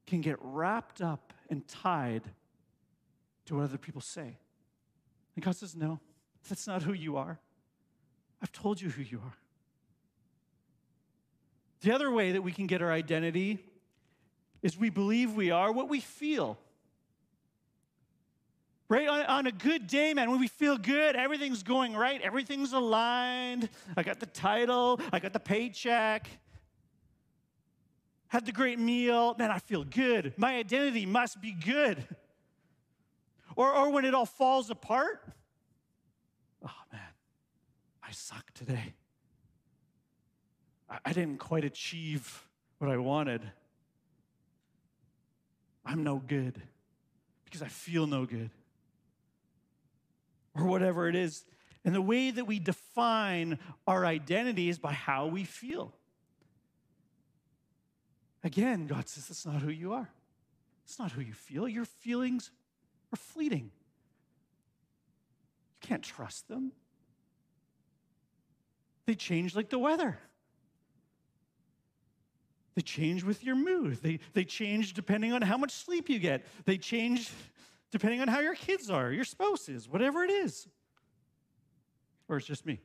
can 0.08 0.22
get 0.22 0.38
wrapped 0.42 1.00
up 1.00 1.34
and 1.52 1.68
tied 1.68 2.24
to 3.46 3.58
what 3.58 3.66
other 3.66 3.78
people 3.78 4.02
say. 4.02 4.40
And 5.36 5.46
God 5.46 5.56
says, 5.56 5.76
No, 5.76 6.00
that's 6.50 6.66
not 6.66 6.82
who 6.82 6.94
you 6.94 7.16
are. 7.16 7.38
I've 8.42 8.52
told 8.52 8.82
you 8.82 8.90
who 8.90 9.04
you 9.04 9.20
are. 9.24 9.38
The 11.82 11.94
other 11.94 12.10
way 12.10 12.32
that 12.32 12.42
we 12.42 12.52
can 12.52 12.66
get 12.66 12.82
our 12.82 12.92
identity 12.92 13.60
is 14.64 14.80
we 14.80 14.90
believe 14.90 15.36
we 15.36 15.52
are 15.52 15.72
what 15.72 15.90
we 15.90 16.00
feel. 16.00 16.58
Right? 18.92 19.08
On, 19.08 19.22
on, 19.22 19.48
a 19.48 19.54
good 19.54 19.88
day, 19.88 20.14
man, 20.14 20.30
when 20.30 20.42
we 20.42 20.50
feel 20.50 20.78
good, 20.78 21.16
everything's 21.16 21.64
going 21.64 21.96
right, 21.96 22.20
everything's 22.22 22.74
aligned. 22.74 23.70
I 23.96 24.04
got 24.04 24.20
the 24.20 24.26
title, 24.26 25.00
I 25.14 25.20
got 25.20 25.32
the 25.32 25.40
paycheck, 25.40 26.28
had 28.28 28.46
the 28.46 28.52
great 28.52 28.80
meal. 28.80 29.34
Man, 29.40 29.50
I 29.50 29.60
feel 29.60 29.86
good. 29.86 30.34
My 30.36 30.58
identity 30.58 31.06
must 31.06 31.40
be 31.42 31.54
good. 31.54 32.06
Or, 33.56 33.72
or 33.72 33.92
when 33.92 34.04
it 34.04 34.14
all 34.14 34.26
falls 34.26 34.70
apart. 34.70 35.24
Oh 36.62 36.82
man, 36.92 37.02
I 38.04 38.12
suck 38.12 38.52
today. 38.54 38.94
I, 40.90 40.98
I 41.06 41.14
didn't 41.14 41.38
quite 41.38 41.64
achieve 41.64 42.46
what 42.80 42.92
I 42.92 42.98
wanted. 42.98 43.42
I'm 45.86 46.04
no 46.04 46.18
good 46.18 46.62
because 47.46 47.62
I 47.62 47.70
feel 47.70 48.06
no 48.06 48.26
good. 48.26 48.50
Or 50.56 50.66
whatever 50.66 51.08
it 51.08 51.16
is. 51.16 51.46
And 51.84 51.96
the 51.96 52.02
way 52.02 52.32
that 52.32 52.46
we 52.46 52.60
define 52.60 53.58
our 53.88 54.06
identity 54.06 54.70
is 54.70 54.78
by 54.78 54.94
how 54.94 55.28
we 55.28 55.44
feel. 55.44 55.94
Again, 58.44 58.88
God 58.88 59.08
says 59.08 59.28
that's 59.28 59.46
not 59.46 59.62
who 59.62 59.70
you 59.70 59.94
are. 59.94 60.10
It's 60.84 61.00
not 61.00 61.12
who 61.12 61.22
you 61.22 61.34
feel. 61.34 61.68
Your 61.68 61.86
feelings 61.86 62.52
are 63.14 63.18
fleeting. 63.18 63.72
You 65.82 65.88
can't 65.88 66.04
trust 66.04 66.48
them. 66.48 66.72
They 69.06 69.16
change 69.16 69.56
like 69.56 69.70
the 69.70 69.80
weather. 69.80 70.20
They 72.76 72.82
change 72.82 73.24
with 73.24 73.44
your 73.44 73.56
mood. 73.56 74.02
They, 74.02 74.20
they 74.34 74.46
change 74.46 74.94
depending 74.94 75.34
on 75.34 75.42
how 75.42 75.58
much 75.58 75.72
sleep 75.72 76.10
you 76.10 76.20
get. 76.20 76.46
They 76.66 76.78
change 76.78 77.30
depending 77.92 78.22
on 78.22 78.28
how 78.28 78.40
your 78.40 78.56
kids 78.56 78.90
are, 78.90 79.12
your 79.12 79.26
spouse 79.26 79.70
is, 79.70 79.88
whatever 79.88 80.24
it 80.24 80.32
is. 80.32 80.68
Or 82.30 82.38
it's 82.38 82.48
just 82.48 82.66
me. 82.66 82.80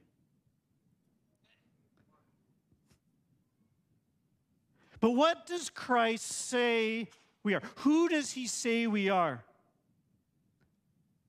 But 5.00 5.12
what 5.12 5.46
does 5.46 5.70
Christ 5.70 6.26
say 6.26 7.08
we 7.42 7.54
are? 7.54 7.62
Who 7.76 8.08
does 8.08 8.32
he 8.32 8.46
say 8.46 8.86
we 8.86 9.08
are? 9.08 9.44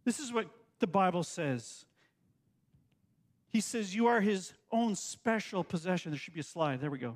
This 0.04 0.20
is 0.20 0.34
what 0.34 0.48
the 0.80 0.88
Bible 0.88 1.24
says. 1.24 1.86
He 3.50 3.62
says, 3.62 3.94
You 3.94 4.08
are 4.08 4.22
his 4.22 4.54
own 4.72 4.96
special 4.96 5.64
possession. 5.64 6.12
There 6.12 6.20
should 6.20 6.34
be 6.34 6.40
a 6.40 6.44
slide. 6.44 6.82
There 6.82 6.90
we 6.90 6.98
go. 6.98 7.16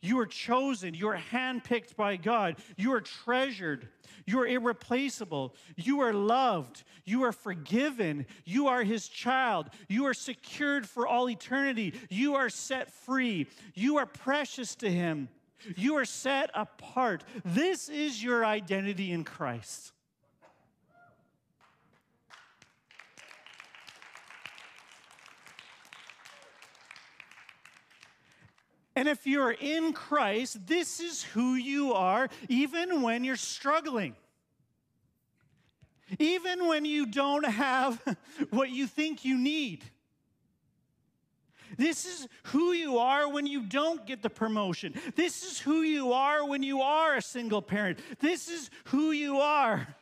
You 0.00 0.18
are 0.20 0.26
chosen. 0.26 0.94
You 0.94 1.08
are 1.08 1.20
handpicked 1.32 1.96
by 1.96 2.16
God. 2.16 2.56
You 2.76 2.92
are 2.94 3.00
treasured. 3.00 3.88
You 4.26 4.40
are 4.40 4.46
irreplaceable. 4.46 5.54
You 5.76 6.00
are 6.00 6.12
loved. 6.12 6.84
You 7.04 7.24
are 7.24 7.32
forgiven. 7.32 8.26
You 8.44 8.68
are 8.68 8.82
his 8.82 9.08
child. 9.08 9.70
You 9.88 10.06
are 10.06 10.14
secured 10.14 10.88
for 10.88 11.06
all 11.06 11.28
eternity. 11.28 11.94
You 12.08 12.36
are 12.36 12.48
set 12.48 12.92
free. 12.92 13.46
You 13.74 13.98
are 13.98 14.06
precious 14.06 14.74
to 14.76 14.90
him. 14.90 15.28
You 15.76 15.96
are 15.96 16.04
set 16.04 16.50
apart. 16.54 17.24
This 17.44 17.88
is 17.88 18.22
your 18.22 18.44
identity 18.44 19.12
in 19.12 19.24
Christ. 19.24 19.92
And 29.00 29.08
if 29.08 29.26
you're 29.26 29.52
in 29.52 29.94
Christ, 29.94 30.66
this 30.66 31.00
is 31.00 31.22
who 31.22 31.54
you 31.54 31.94
are, 31.94 32.28
even 32.50 33.00
when 33.00 33.24
you're 33.24 33.34
struggling. 33.34 34.14
Even 36.18 36.68
when 36.68 36.84
you 36.84 37.06
don't 37.06 37.46
have 37.46 37.98
what 38.50 38.68
you 38.68 38.86
think 38.86 39.24
you 39.24 39.38
need. 39.38 39.86
This 41.78 42.04
is 42.04 42.28
who 42.42 42.72
you 42.72 42.98
are 42.98 43.26
when 43.26 43.46
you 43.46 43.62
don't 43.62 44.06
get 44.06 44.20
the 44.20 44.28
promotion. 44.28 44.92
This 45.16 45.44
is 45.44 45.58
who 45.58 45.80
you 45.80 46.12
are 46.12 46.46
when 46.46 46.62
you 46.62 46.82
are 46.82 47.16
a 47.16 47.22
single 47.22 47.62
parent. 47.62 48.00
This 48.18 48.50
is 48.50 48.70
who 48.84 49.12
you 49.12 49.38
are 49.38 49.96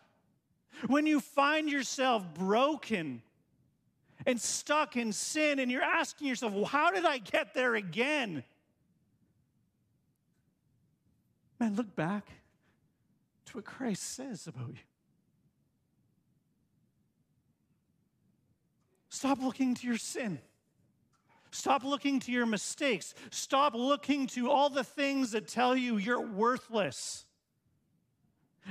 when 0.89 1.07
you 1.07 1.21
find 1.21 1.71
yourself 1.71 2.25
broken 2.35 3.23
and 4.27 4.41
stuck 4.41 4.97
in 4.97 5.13
sin 5.13 5.61
and 5.61 5.71
you're 5.71 5.83
asking 5.83 6.27
yourself, 6.27 6.53
well, 6.53 6.65
how 6.65 6.91
did 6.91 7.05
I 7.05 7.19
get 7.19 7.55
there 7.55 7.77
again? 7.77 8.43
Man, 11.59 11.75
look 11.75 11.94
back 11.97 12.29
to 13.47 13.59
what 13.59 13.64
Christ 13.64 14.03
says 14.14 14.47
about 14.47 14.68
you. 14.68 14.75
Stop 19.09 19.42
looking 19.42 19.75
to 19.75 19.87
your 19.87 19.97
sin. 19.97 20.38
Stop 21.51 21.83
looking 21.83 22.21
to 22.21 22.31
your 22.31 22.47
mistakes. 22.47 23.14
Stop 23.31 23.75
looking 23.75 24.27
to 24.29 24.51
all 24.51 24.71
the 24.71 24.85
things 24.85 25.33
that 25.33 25.49
tell 25.49 25.75
you 25.75 25.97
you're 25.97 26.21
worthless. 26.21 27.25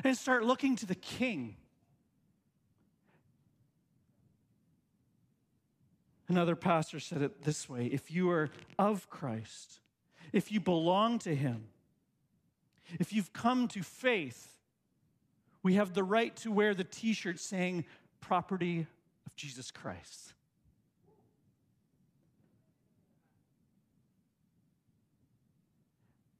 And 0.03 0.15
start 0.15 0.45
looking 0.45 0.75
to 0.77 0.85
the 0.85 0.95
King. 0.95 1.55
Another 6.29 6.55
pastor 6.55 6.99
said 6.99 7.21
it 7.21 7.43
this 7.43 7.67
way 7.67 7.85
if 7.87 8.11
you 8.11 8.29
are 8.29 8.49
of 8.77 9.09
Christ, 9.09 9.79
if 10.31 10.51
you 10.51 10.59
belong 10.59 11.19
to 11.19 11.35
Him, 11.35 11.65
if 12.99 13.13
you've 13.13 13.33
come 13.33 13.67
to 13.69 13.83
faith, 13.83 14.57
we 15.63 15.75
have 15.75 15.93
the 15.93 16.03
right 16.03 16.35
to 16.37 16.51
wear 16.51 16.73
the 16.73 16.83
t 16.83 17.13
shirt 17.13 17.39
saying, 17.39 17.85
property 18.21 18.87
of 19.25 19.35
Jesus 19.35 19.71
Christ. 19.71 20.33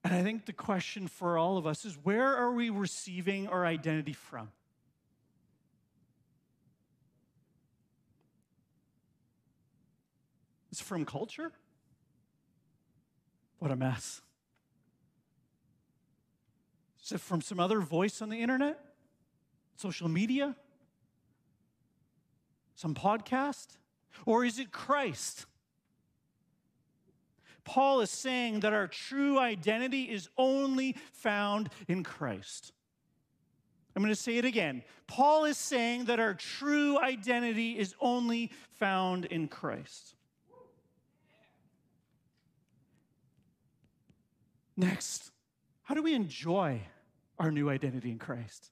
And 0.04 0.16
I 0.16 0.24
think 0.24 0.46
the 0.46 0.54
question 0.54 1.08
for 1.10 1.38
all 1.38 1.58
of 1.58 1.68
us 1.68 1.84
is 1.84 1.98
where 2.02 2.34
are 2.34 2.54
we 2.54 2.70
receiving 2.70 3.50
our 3.50 3.66
identity 3.66 4.14
from? 4.14 4.50
Is 10.72 10.80
it 10.80 10.86
from 10.86 11.04
culture? 11.04 11.52
What 13.60 13.72
a 13.72 13.76
mess. 13.76 14.22
Is 17.08 17.14
it 17.14 17.22
from 17.22 17.40
some 17.40 17.58
other 17.58 17.80
voice 17.80 18.22
on 18.22 18.28
the 18.28 18.42
internet? 18.42 18.78
Social 19.78 20.10
media? 20.10 20.58
Some 22.76 22.94
podcast? 22.96 23.78
Or 24.26 24.44
is 24.44 24.60
it 24.60 24.74
Christ? 24.74 25.46
Paul 27.64 28.02
is 28.02 28.10
saying 28.10 28.60
that 28.60 28.74
our 28.74 28.90
true 28.90 29.40
identity 29.40 30.02
is 30.02 30.28
only 30.38 30.98
found 31.14 31.70
in 31.88 32.04
Christ. 32.04 32.74
I'm 33.96 34.04
going 34.04 34.14
to 34.14 34.22
say 34.22 34.36
it 34.38 34.44
again. 34.44 34.84
Paul 35.08 35.46
is 35.46 35.58
saying 35.58 36.06
that 36.06 36.20
our 36.20 36.34
true 36.34 37.00
identity 37.00 37.80
is 37.80 37.96
only 38.02 38.52
found 38.80 39.24
in 39.24 39.48
Christ. 39.48 40.14
Next, 44.76 45.32
how 45.84 45.96
do 45.96 46.04
we 46.04 46.14
enjoy 46.14 46.82
our 47.40 47.52
new 47.52 47.70
identity 47.70 48.12
in 48.12 48.20
Christ? 48.20 48.72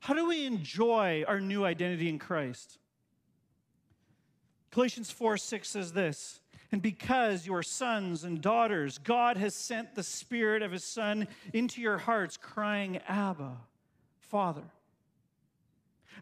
How 0.00 0.14
do 0.14 0.26
we 0.26 0.46
enjoy 0.46 1.24
our 1.28 1.40
new 1.40 1.64
identity 1.64 2.08
in 2.08 2.18
Christ? 2.18 2.78
Galatians 4.70 5.10
4 5.10 5.36
6 5.36 5.68
says 5.68 5.92
this 5.92 6.40
and 6.72 6.80
because 6.80 7.46
you 7.46 7.54
are 7.54 7.62
sons 7.62 8.22
and 8.22 8.40
daughters, 8.40 8.98
God 8.98 9.36
has 9.36 9.54
sent 9.54 9.94
the 9.94 10.02
Spirit 10.02 10.62
of 10.62 10.70
His 10.70 10.84
Son 10.84 11.26
into 11.52 11.80
your 11.80 11.98
hearts, 11.98 12.36
crying, 12.36 12.98
Abba, 13.08 13.56
Father. 14.18 14.62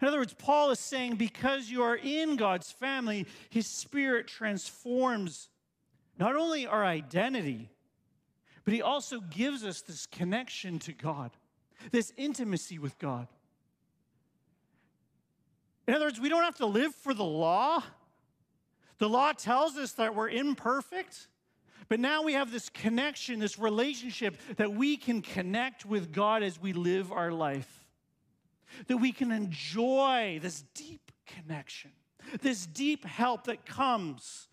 In 0.00 0.09
other 0.09 0.18
words, 0.18 0.35
Paul 0.35 0.70
is 0.70 0.78
saying 0.78 1.16
because 1.16 1.70
you 1.70 1.83
are 1.83 1.96
in 1.96 2.37
God's 2.37 2.70
family, 2.70 3.26
His 3.50 3.66
Spirit 3.66 4.26
transforms 4.26 5.50
not 6.18 6.35
only 6.35 6.66
our 6.66 6.85
identity, 6.85 7.70
but 8.68 8.74
He 8.74 8.83
also 8.83 9.20
gives 9.20 9.64
us 9.64 9.81
this 9.81 10.04
connection 10.04 10.78
to 10.81 10.92
God, 10.92 11.31
this 11.90 12.12
intimacy 12.18 12.78
with 12.78 12.98
God. 12.98 13.26
In 15.87 15.94
other 15.94 16.04
words, 16.04 16.20
we 16.20 16.28
don't 16.28 16.42
have 16.42 16.59
to 16.59 16.66
live 16.66 16.94
for 16.94 17.14
the 17.14 17.24
law. 17.24 17.83
The 18.98 19.09
law 19.09 19.33
tells 19.33 19.78
us 19.78 19.92
that 19.92 20.14
we're 20.14 20.28
imperfect, 20.28 21.28
but 21.88 21.98
now 21.98 22.22
we 22.22 22.35
have 22.35 22.52
this 22.52 22.68
connection, 22.68 23.40
this 23.40 23.59
relationship 23.59 24.37
that 24.59 24.70
we 24.70 24.98
can 24.98 25.22
connect 25.22 25.87
with 25.87 26.12
God 26.12 26.42
as 26.42 26.61
we 26.61 26.74
live 26.74 27.11
our 27.11 27.33
life. 27.33 27.87
That 28.88 28.98
we 28.98 29.12
can 29.12 29.33
enjoy 29.33 30.40
this 30.42 30.62
deep 30.74 31.11
connection, 31.26 31.92
this 32.42 32.66
deep 32.66 33.07
help 33.07 33.44
that 33.44 33.64
comes 33.64 34.48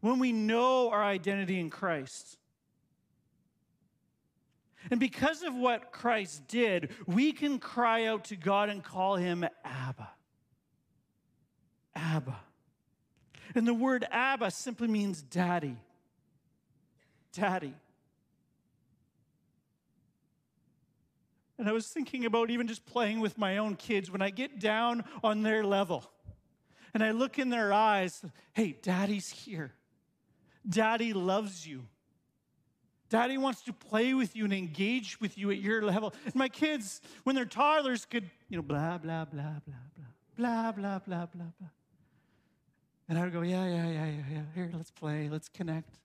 when 0.00 0.18
we 0.18 0.32
know 0.32 0.90
our 0.90 1.04
identity 1.04 1.60
in 1.60 1.70
Christ. 1.70 2.37
And 4.90 5.00
because 5.00 5.42
of 5.42 5.54
what 5.54 5.92
Christ 5.92 6.46
did, 6.48 6.90
we 7.06 7.32
can 7.32 7.58
cry 7.58 8.06
out 8.06 8.24
to 8.26 8.36
God 8.36 8.68
and 8.68 8.82
call 8.82 9.16
him 9.16 9.44
Abba. 9.64 10.08
Abba. 11.94 12.36
And 13.54 13.66
the 13.66 13.74
word 13.74 14.06
Abba 14.10 14.50
simply 14.50 14.88
means 14.88 15.22
daddy. 15.22 15.76
Daddy. 17.32 17.74
And 21.58 21.68
I 21.68 21.72
was 21.72 21.88
thinking 21.88 22.24
about 22.24 22.50
even 22.50 22.68
just 22.68 22.86
playing 22.86 23.18
with 23.18 23.36
my 23.36 23.58
own 23.58 23.74
kids 23.74 24.10
when 24.10 24.22
I 24.22 24.30
get 24.30 24.60
down 24.60 25.04
on 25.24 25.42
their 25.42 25.64
level 25.64 26.08
and 26.94 27.02
I 27.02 27.10
look 27.10 27.38
in 27.38 27.50
their 27.50 27.72
eyes, 27.72 28.24
hey, 28.54 28.76
daddy's 28.80 29.28
here. 29.28 29.72
Daddy 30.68 31.12
loves 31.12 31.66
you. 31.66 31.86
Daddy 33.08 33.38
wants 33.38 33.62
to 33.62 33.72
play 33.72 34.12
with 34.14 34.36
you 34.36 34.44
and 34.44 34.52
engage 34.52 35.20
with 35.20 35.38
you 35.38 35.50
at 35.50 35.58
your 35.58 35.82
level. 35.82 36.12
And 36.24 36.34
my 36.34 36.48
kids, 36.48 37.00
when 37.24 37.34
they're 37.34 37.46
toddlers, 37.46 38.04
could, 38.04 38.28
you 38.48 38.56
know, 38.56 38.62
blah, 38.62 38.98
blah, 38.98 39.24
blah, 39.24 39.42
blah, 39.66 39.74
blah, 39.96 40.72
blah, 40.72 40.72
blah, 40.72 40.98
blah, 40.98 41.26
blah, 41.26 41.46
blah. 41.58 41.68
And 43.08 43.18
I 43.18 43.22
would 43.22 43.32
go, 43.32 43.40
yeah, 43.40 43.66
yeah, 43.66 43.88
yeah, 43.88 44.06
yeah, 44.06 44.22
yeah. 44.30 44.42
Here, 44.54 44.70
let's 44.74 44.90
play, 44.90 45.28
let's 45.30 45.48
connect. 45.48 45.98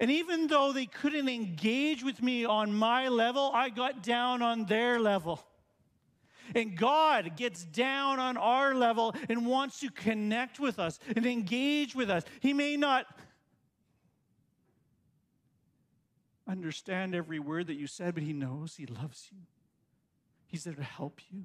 And 0.00 0.10
even 0.10 0.46
though 0.46 0.72
they 0.72 0.86
couldn't 0.86 1.28
engage 1.28 2.02
with 2.02 2.22
me 2.22 2.44
on 2.44 2.72
my 2.72 3.08
level, 3.08 3.50
I 3.54 3.68
got 3.68 4.02
down 4.02 4.42
on 4.42 4.64
their 4.64 4.98
level. 4.98 5.44
And 6.54 6.76
God 6.76 7.36
gets 7.36 7.64
down 7.64 8.18
on 8.18 8.36
our 8.36 8.74
level 8.74 9.14
and 9.28 9.46
wants 9.46 9.80
to 9.80 9.90
connect 9.90 10.58
with 10.58 10.78
us 10.78 10.98
and 11.14 11.24
engage 11.24 11.94
with 11.94 12.10
us. 12.10 12.24
He 12.40 12.52
may 12.52 12.76
not 12.76 13.06
understand 16.48 17.14
every 17.14 17.38
word 17.38 17.66
that 17.68 17.74
you 17.74 17.86
said, 17.86 18.14
but 18.14 18.22
He 18.22 18.32
knows 18.32 18.76
He 18.76 18.86
loves 18.86 19.28
you. 19.30 19.38
He's 20.46 20.64
there 20.64 20.74
to 20.74 20.82
help 20.82 21.20
you. 21.30 21.44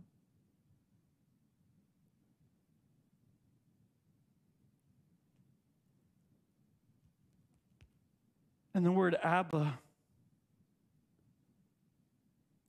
And 8.74 8.86
the 8.86 8.92
word 8.92 9.18
Abba, 9.24 9.80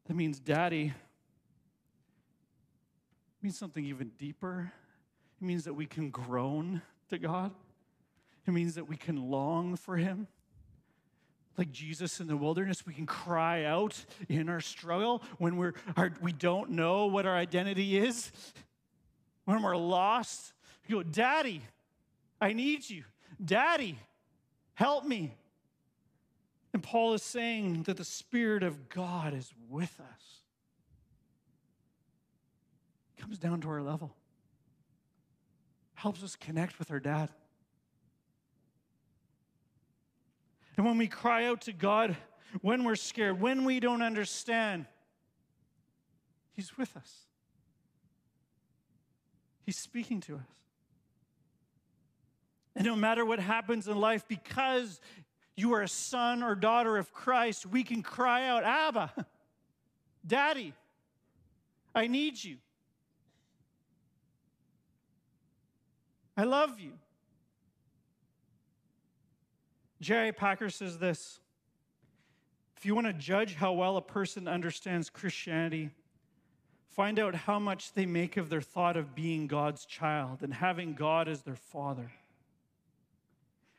that 0.06 0.14
means 0.14 0.38
daddy, 0.38 0.94
means 3.42 3.58
something 3.58 3.84
even 3.84 4.12
deeper. 4.18 4.72
It 5.40 5.44
means 5.44 5.64
that 5.64 5.74
we 5.74 5.86
can 5.86 6.10
groan 6.10 6.82
to 7.10 7.18
God. 7.18 7.52
It 8.46 8.52
means 8.52 8.74
that 8.74 8.88
we 8.88 8.96
can 8.96 9.30
long 9.30 9.76
for 9.76 9.96
Him. 9.96 10.28
Like 11.58 11.72
Jesus 11.72 12.20
in 12.20 12.28
the 12.28 12.36
wilderness, 12.36 12.86
we 12.86 12.94
can 12.94 13.04
cry 13.04 13.64
out 13.64 14.04
in 14.28 14.48
our 14.48 14.60
struggle 14.60 15.24
when 15.38 15.56
we're, 15.56 15.74
our, 15.96 16.12
we 16.22 16.32
don't 16.32 16.70
know 16.70 17.06
what 17.06 17.26
our 17.26 17.36
identity 17.36 17.98
is, 17.98 18.30
when 19.44 19.60
we're 19.62 19.76
lost. 19.76 20.52
We 20.88 20.94
go, 20.94 21.02
Daddy, 21.02 21.62
I 22.40 22.52
need 22.52 22.88
you. 22.88 23.02
Daddy, 23.44 23.98
help 24.74 25.04
me. 25.04 25.34
And 26.72 26.80
Paul 26.80 27.14
is 27.14 27.24
saying 27.24 27.82
that 27.84 27.96
the 27.96 28.04
Spirit 28.04 28.62
of 28.62 28.88
God 28.88 29.34
is 29.34 29.52
with 29.68 29.98
us. 29.98 30.42
Comes 33.16 33.38
down 33.38 33.60
to 33.62 33.68
our 33.68 33.82
level, 33.82 34.14
helps 35.94 36.22
us 36.22 36.36
connect 36.36 36.78
with 36.78 36.92
our 36.92 37.00
dad. 37.00 37.30
And 40.78 40.86
when 40.86 40.96
we 40.96 41.08
cry 41.08 41.46
out 41.46 41.62
to 41.62 41.72
God, 41.72 42.16
when 42.62 42.84
we're 42.84 42.94
scared, 42.94 43.40
when 43.40 43.64
we 43.64 43.80
don't 43.80 44.00
understand, 44.00 44.86
He's 46.52 46.78
with 46.78 46.96
us. 46.96 47.12
He's 49.66 49.76
speaking 49.76 50.20
to 50.22 50.36
us. 50.36 50.40
And 52.76 52.86
no 52.86 52.94
matter 52.94 53.26
what 53.26 53.40
happens 53.40 53.88
in 53.88 53.98
life, 53.98 54.26
because 54.28 55.00
you 55.56 55.74
are 55.74 55.82
a 55.82 55.88
son 55.88 56.44
or 56.44 56.54
daughter 56.54 56.96
of 56.96 57.12
Christ, 57.12 57.66
we 57.66 57.82
can 57.82 58.00
cry 58.00 58.46
out, 58.46 58.62
Abba, 58.62 59.26
Daddy, 60.24 60.74
I 61.92 62.06
need 62.06 62.42
you. 62.42 62.58
I 66.36 66.44
love 66.44 66.78
you. 66.78 66.92
J.I. 70.00 70.30
Packer 70.32 70.70
says 70.70 70.98
this 70.98 71.40
If 72.76 72.86
you 72.86 72.94
want 72.94 73.06
to 73.06 73.12
judge 73.12 73.54
how 73.54 73.72
well 73.72 73.96
a 73.96 74.02
person 74.02 74.48
understands 74.48 75.10
Christianity, 75.10 75.90
find 76.88 77.18
out 77.18 77.34
how 77.34 77.58
much 77.58 77.92
they 77.92 78.06
make 78.06 78.36
of 78.36 78.48
their 78.48 78.60
thought 78.60 78.96
of 78.96 79.14
being 79.14 79.46
God's 79.46 79.84
child 79.84 80.42
and 80.42 80.54
having 80.54 80.94
God 80.94 81.28
as 81.28 81.42
their 81.42 81.56
father. 81.56 82.10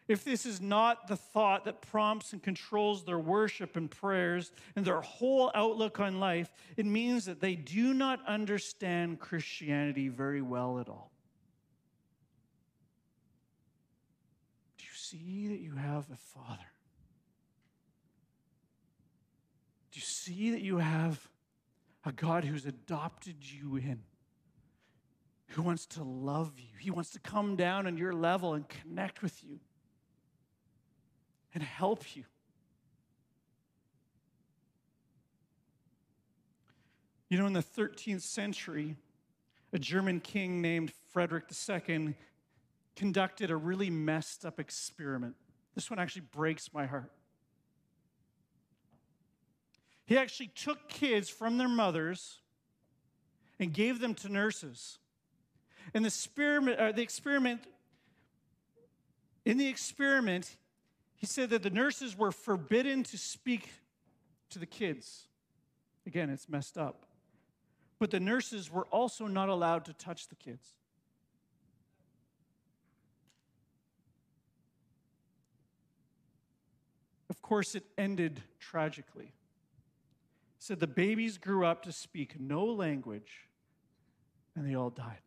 If 0.10 0.24
this 0.24 0.48
is 0.48 0.60
not 0.60 1.08
the 1.08 1.16
thought 1.16 1.66
that 1.66 1.82
prompts 1.82 2.34
and 2.34 2.42
controls 2.42 3.06
their 3.06 3.20
worship 3.20 3.76
and 3.76 3.92
prayers 3.92 4.52
and 4.76 4.84
their 4.84 5.02
whole 5.02 5.52
outlook 5.54 6.00
on 6.00 6.20
life, 6.20 6.52
it 6.78 6.88
means 6.88 7.26
that 7.26 7.40
they 7.40 7.54
do 7.54 7.94
not 7.94 8.20
understand 8.26 9.20
Christianity 9.20 10.08
very 10.08 10.42
well 10.42 10.80
at 10.80 10.90
all. 10.90 11.12
Do 14.80 14.86
you 14.86 14.92
see 15.10 15.48
that 15.48 15.60
you 15.60 15.76
have 15.76 16.10
a 16.12 16.18
father? 16.18 16.72
Do 19.92 20.00
you 20.00 20.06
see 20.06 20.52
that 20.52 20.62
you 20.62 20.78
have 20.78 21.28
a 22.06 22.12
God 22.12 22.44
who's 22.44 22.66
adopted 22.66 23.38
you 23.40 23.78
in? 23.78 24.02
Who 25.50 25.64
wants 25.64 25.86
to 25.88 26.04
love 26.04 26.54
you? 26.58 26.78
He 26.80 26.92
wants 26.92 27.10
to 27.12 27.20
come 27.20 27.56
down 27.56 27.88
on 27.88 27.98
your 27.98 28.14
level 28.14 28.54
and 28.54 28.66
connect 28.70 29.24
with 29.24 29.44
you 29.44 29.60
and 31.54 31.64
help 31.64 32.16
you. 32.16 32.24
You 37.30 37.38
know, 37.38 37.48
in 37.48 37.54
the 37.54 37.64
13th 37.64 38.22
century, 38.22 38.96
a 39.74 39.80
German 39.80 40.20
king 40.20 40.62
named 40.62 40.92
Frederick 41.12 41.46
II 41.50 42.16
conducted 43.00 43.50
a 43.50 43.56
really 43.56 43.90
messed 43.90 44.46
up 44.46 44.60
experiment. 44.60 45.34
This 45.74 45.90
one 45.90 46.00
actually 46.00 46.24
breaks 46.34 46.74
my 46.74 46.86
heart. 46.86 47.14
He 50.06 50.18
actually 50.18 50.48
took 50.48 50.90
kids 50.90 51.30
from 51.30 51.58
their 51.58 51.70
mothers 51.70 52.40
and 53.58 53.74
gave 53.74 54.02
them 54.02 54.14
to 54.16 54.28
nurses. 54.28 54.98
And 55.94 56.04
the 56.04 56.10
experiment, 56.10 56.78
uh, 56.78 56.92
the 56.92 57.02
experiment 57.02 57.62
in 59.46 59.58
the 59.58 59.68
experiment, 59.68 60.58
he 61.16 61.26
said 61.26 61.52
that 61.52 61.64
the 61.64 61.70
nurses 61.70 62.18
were 62.18 62.34
forbidden 62.34 63.04
to 63.04 63.18
speak 63.18 63.70
to 64.50 64.60
the 64.60 64.66
kids. 64.66 65.28
Again, 66.06 66.30
it's 66.30 66.50
messed 66.50 66.78
up. 66.78 67.06
But 67.98 68.12
the 68.12 68.20
nurses 68.20 68.70
were 68.70 68.88
also 68.88 69.26
not 69.26 69.48
allowed 69.48 69.86
to 69.86 69.94
touch 69.94 70.28
the 70.28 70.36
kids. 70.36 70.76
Course, 77.50 77.74
it 77.74 77.84
ended 77.98 78.44
tragically. 78.60 79.34
said 80.60 80.80
the 80.80 80.86
babies 80.86 81.40
grew 81.40 81.66
up 81.66 81.82
to 81.82 81.92
speak 81.92 82.40
no 82.40 82.64
language 82.64 83.50
and 84.56 84.70
they 84.70 84.76
all 84.76 84.92
died. 84.92 85.22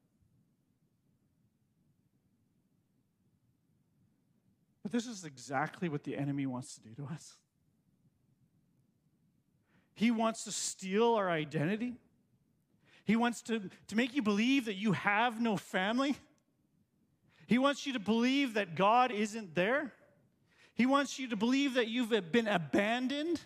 But 4.85 4.93
this 4.93 5.07
is 5.07 5.25
exactly 5.25 5.89
what 5.89 6.05
the 6.05 6.17
enemy 6.17 6.47
wants 6.47 6.77
to 6.77 6.81
do 6.81 6.95
to 6.95 7.13
us. 7.13 7.35
He 9.95 10.13
wants 10.13 10.45
to 10.45 10.53
steal 10.53 11.15
our 11.15 11.29
identity. 11.29 11.95
He 13.05 13.17
wants 13.17 13.43
to, 13.43 13.69
to 13.89 13.97
make 13.97 14.15
you 14.15 14.23
believe 14.23 14.67
that 14.67 14.77
you 14.77 14.93
have 14.93 15.41
no 15.41 15.57
family. 15.57 16.15
He 17.49 17.59
wants 17.59 17.85
you 17.85 17.95
to 17.95 18.01
believe 18.01 18.55
that 18.55 18.77
God 18.77 19.11
isn't 19.11 19.57
there. 19.57 19.93
He 20.75 20.87
wants 20.87 21.19
you 21.19 21.29
to 21.29 21.37
believe 21.37 21.75
that 21.75 21.89
you've 21.89 22.33
been 22.33 22.49
abandoned. 22.49 23.41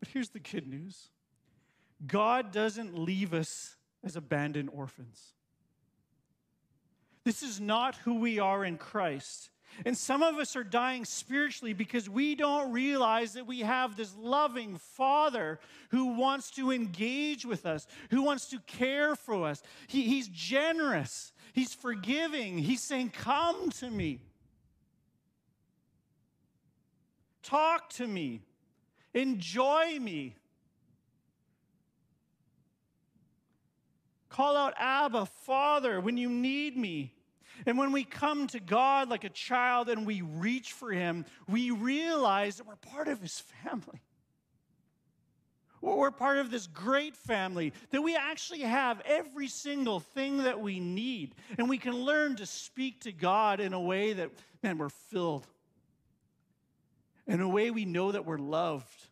But 0.00 0.08
here's 0.08 0.28
the 0.28 0.38
good 0.38 0.66
news 0.66 1.08
God 2.06 2.52
doesn't 2.52 2.98
leave 2.98 3.32
us 3.32 3.76
as 4.04 4.16
abandoned 4.16 4.70
orphans. 4.72 5.32
This 7.24 7.42
is 7.42 7.60
not 7.60 7.96
who 7.96 8.20
we 8.20 8.38
are 8.38 8.64
in 8.64 8.76
Christ. 8.76 9.50
And 9.84 9.96
some 9.96 10.22
of 10.22 10.36
us 10.36 10.56
are 10.56 10.64
dying 10.64 11.04
spiritually 11.04 11.74
because 11.74 12.08
we 12.08 12.34
don't 12.34 12.72
realize 12.72 13.34
that 13.34 13.46
we 13.46 13.60
have 13.60 13.96
this 13.96 14.14
loving 14.16 14.78
Father 14.78 15.60
who 15.90 16.16
wants 16.16 16.50
to 16.52 16.70
engage 16.72 17.44
with 17.44 17.66
us, 17.66 17.86
who 18.10 18.22
wants 18.22 18.48
to 18.48 18.58
care 18.60 19.14
for 19.14 19.46
us. 19.46 19.62
He, 19.86 20.02
he's 20.02 20.28
generous, 20.28 21.32
He's 21.52 21.72
forgiving. 21.72 22.58
He's 22.58 22.82
saying, 22.82 23.10
Come 23.10 23.70
to 23.70 23.90
me, 23.90 24.20
talk 27.42 27.88
to 27.94 28.06
me, 28.06 28.42
enjoy 29.14 29.98
me. 29.98 30.36
Call 34.28 34.54
out, 34.54 34.74
Abba, 34.76 35.24
Father, 35.24 35.98
when 35.98 36.18
you 36.18 36.28
need 36.28 36.76
me. 36.76 37.15
And 37.64 37.78
when 37.78 37.92
we 37.92 38.04
come 38.04 38.46
to 38.48 38.60
God 38.60 39.08
like 39.08 39.24
a 39.24 39.30
child 39.30 39.88
and 39.88 40.06
we 40.06 40.20
reach 40.20 40.72
for 40.72 40.90
Him, 40.90 41.24
we 41.48 41.70
realize 41.70 42.56
that 42.56 42.66
we're 42.66 42.76
part 42.76 43.08
of 43.08 43.20
His 43.20 43.38
family. 43.38 44.02
We're 45.80 46.10
part 46.10 46.38
of 46.38 46.50
this 46.50 46.66
great 46.66 47.16
family 47.16 47.72
that 47.90 48.02
we 48.02 48.16
actually 48.16 48.60
have 48.60 49.00
every 49.04 49.46
single 49.46 50.00
thing 50.00 50.38
that 50.38 50.60
we 50.60 50.80
need. 50.80 51.34
And 51.58 51.68
we 51.68 51.78
can 51.78 51.94
learn 51.94 52.36
to 52.36 52.46
speak 52.46 53.02
to 53.02 53.12
God 53.12 53.60
in 53.60 53.72
a 53.72 53.80
way 53.80 54.12
that, 54.14 54.30
man, 54.62 54.78
we're 54.78 54.88
filled. 54.88 55.46
In 57.26 57.40
a 57.40 57.48
way 57.48 57.70
we 57.70 57.84
know 57.84 58.12
that 58.12 58.24
we're 58.24 58.38
loved 58.38 59.06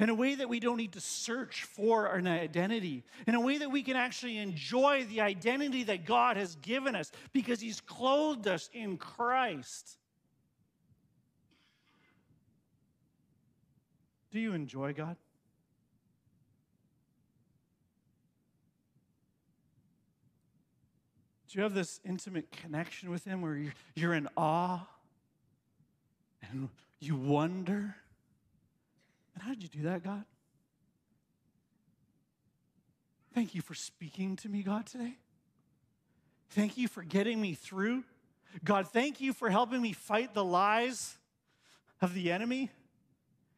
in 0.00 0.08
a 0.08 0.14
way 0.14 0.34
that 0.34 0.48
we 0.48 0.60
don't 0.60 0.76
need 0.76 0.92
to 0.92 1.00
search 1.00 1.64
for 1.64 2.06
an 2.06 2.26
identity, 2.26 3.04
in 3.26 3.34
a 3.34 3.40
way 3.40 3.58
that 3.58 3.70
we 3.70 3.82
can 3.82 3.96
actually 3.96 4.38
enjoy 4.38 5.04
the 5.08 5.20
identity 5.20 5.84
that 5.84 6.06
God 6.06 6.36
has 6.36 6.56
given 6.56 6.94
us 6.96 7.10
because 7.32 7.60
He's 7.60 7.80
clothed 7.80 8.48
us 8.48 8.70
in 8.72 8.96
Christ. 8.96 9.98
Do 14.30 14.40
you 14.40 14.54
enjoy 14.54 14.94
God? 14.94 15.16
Do 21.48 21.58
you 21.58 21.64
have 21.64 21.74
this 21.74 22.00
intimate 22.02 22.50
connection 22.50 23.10
with 23.10 23.26
Him 23.26 23.42
where 23.42 23.60
you're 23.94 24.14
in 24.14 24.26
awe 24.38 24.86
and 26.50 26.70
you 26.98 27.14
wonder? 27.14 27.94
And 29.34 29.42
how 29.42 29.50
did 29.50 29.62
you 29.62 29.68
do 29.68 29.82
that, 29.82 30.02
God? 30.02 30.24
Thank 33.34 33.54
you 33.54 33.62
for 33.62 33.74
speaking 33.74 34.36
to 34.36 34.48
me, 34.48 34.62
God, 34.62 34.86
today. 34.86 35.16
Thank 36.50 36.76
you 36.76 36.86
for 36.86 37.02
getting 37.02 37.40
me 37.40 37.54
through. 37.54 38.04
God, 38.62 38.88
thank 38.88 39.20
you 39.20 39.32
for 39.32 39.48
helping 39.48 39.80
me 39.80 39.94
fight 39.94 40.34
the 40.34 40.44
lies 40.44 41.16
of 42.02 42.12
the 42.12 42.30
enemy 42.30 42.70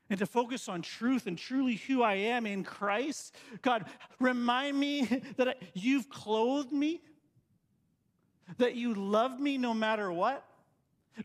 and 0.08 0.18
to 0.18 0.26
focus 0.26 0.68
on 0.68 0.82
truth 0.82 1.26
and 1.26 1.36
truly 1.36 1.74
who 1.74 2.02
I 2.02 2.14
am 2.14 2.46
in 2.46 2.62
Christ. 2.62 3.34
God, 3.62 3.86
remind 4.20 4.78
me 4.78 5.22
that 5.36 5.60
you've 5.72 6.08
clothed 6.08 6.70
me, 6.70 7.00
that 8.58 8.76
you 8.76 8.94
love 8.94 9.40
me 9.40 9.58
no 9.58 9.74
matter 9.74 10.12
what. 10.12 10.44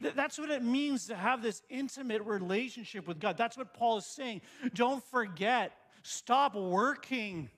That's 0.02 0.38
what 0.38 0.50
it 0.50 0.64
means 0.64 1.08
to 1.08 1.16
have 1.16 1.42
this 1.42 1.62
intimate 1.70 2.24
relationship 2.24 3.08
with 3.08 3.20
God. 3.20 3.38
That's 3.38 3.58
what 3.58 3.74
Paul 3.74 3.98
is 3.98 4.06
saying. 4.06 4.42
Don't 4.74 5.04
forget, 5.06 5.72
stop 6.04 6.56
working. 6.56 7.50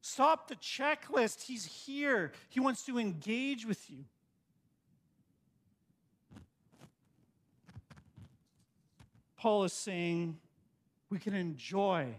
Stop 0.00 0.48
the 0.48 0.56
checklist. 0.56 1.42
He's 1.42 1.64
here, 1.64 2.32
He 2.48 2.60
wants 2.60 2.84
to 2.86 2.98
engage 2.98 3.66
with 3.66 3.90
you. 3.90 4.04
Paul 9.36 9.64
is 9.64 9.72
saying 9.72 10.38
we 11.10 11.18
can 11.18 11.34
enjoy 11.34 12.14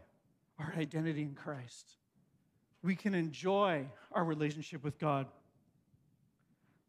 our 0.59 0.73
identity 0.77 1.23
in 1.23 1.33
Christ. 1.33 1.97
We 2.83 2.95
can 2.95 3.15
enjoy 3.15 3.87
our 4.11 4.23
relationship 4.23 4.83
with 4.83 4.99
God. 4.99 5.25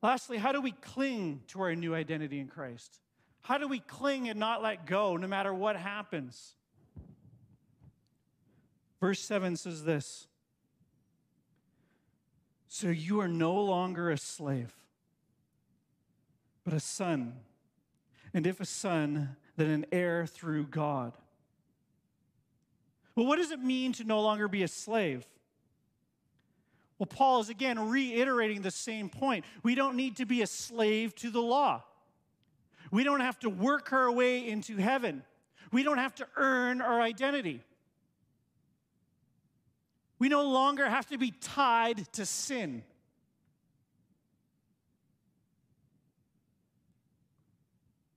Lastly, 0.03 0.37
how 0.37 0.53
do 0.53 0.61
we 0.61 0.73
cling 0.73 1.43
to 1.49 1.63
our 1.63 1.75
new 1.75 1.95
identity 1.95 2.39
in 2.39 2.49
Christ? 2.49 3.01
How 3.43 3.59
do 3.59 3.69
we 3.69 3.81
cling 3.81 4.29
and 4.29 4.39
not 4.39 4.63
let 4.63 4.87
go 4.87 5.17
no 5.17 5.27
matter 5.27 5.55
what 5.55 5.77
happens? 5.77 6.55
Verse 9.01 9.21
7 9.21 9.57
says 9.57 9.85
this 9.85 10.27
So 12.69 12.89
you 12.89 13.21
are 13.21 13.29
no 13.29 13.55
longer 13.55 14.11
a 14.11 14.19
slave, 14.19 14.75
but 16.65 16.75
a 16.75 16.81
son. 16.81 17.35
And 18.35 18.47
if 18.47 18.61
a 18.61 18.67
son, 18.67 19.37
then 19.57 19.71
an 19.71 19.87
heir 19.93 20.27
through 20.27 20.67
God. 20.67 21.15
Well, 23.15 23.27
what 23.27 23.37
does 23.37 23.51
it 23.51 23.61
mean 23.61 23.93
to 23.95 24.05
no 24.05 24.21
longer 24.21 24.47
be 24.47 24.63
a 24.63 24.69
slave? 24.69 25.27
Well, 26.99 27.07
Paul 27.07 27.41
is 27.41 27.49
again 27.49 27.89
reiterating 27.91 28.63
the 28.63 28.71
same 28.71 29.09
point. 29.09 29.45
We 29.63 29.75
don't 29.75 29.97
need 29.97 30.17
to 30.17 30.27
be 30.27 30.43
a 30.43 30.47
slave 30.47 31.15
to 31.17 31.31
the 31.31 31.43
law. 31.43 31.83
We 32.91 33.05
don't 33.05 33.21
have 33.21 33.39
to 33.41 33.51
work 33.51 33.93
our 33.93 34.11
way 34.11 34.49
into 34.49 34.77
heaven. 34.77 35.23
We 35.73 35.83
don't 35.83 35.99
have 35.99 36.15
to 36.17 36.27
earn 36.37 36.81
our 36.81 37.01
identity. 37.01 37.63
We 40.19 40.29
no 40.29 40.49
longer 40.49 40.89
have 40.89 41.07
to 41.09 41.19
be 41.19 41.33
tied 41.33 42.11
to 42.15 42.25
sin. 42.25 42.83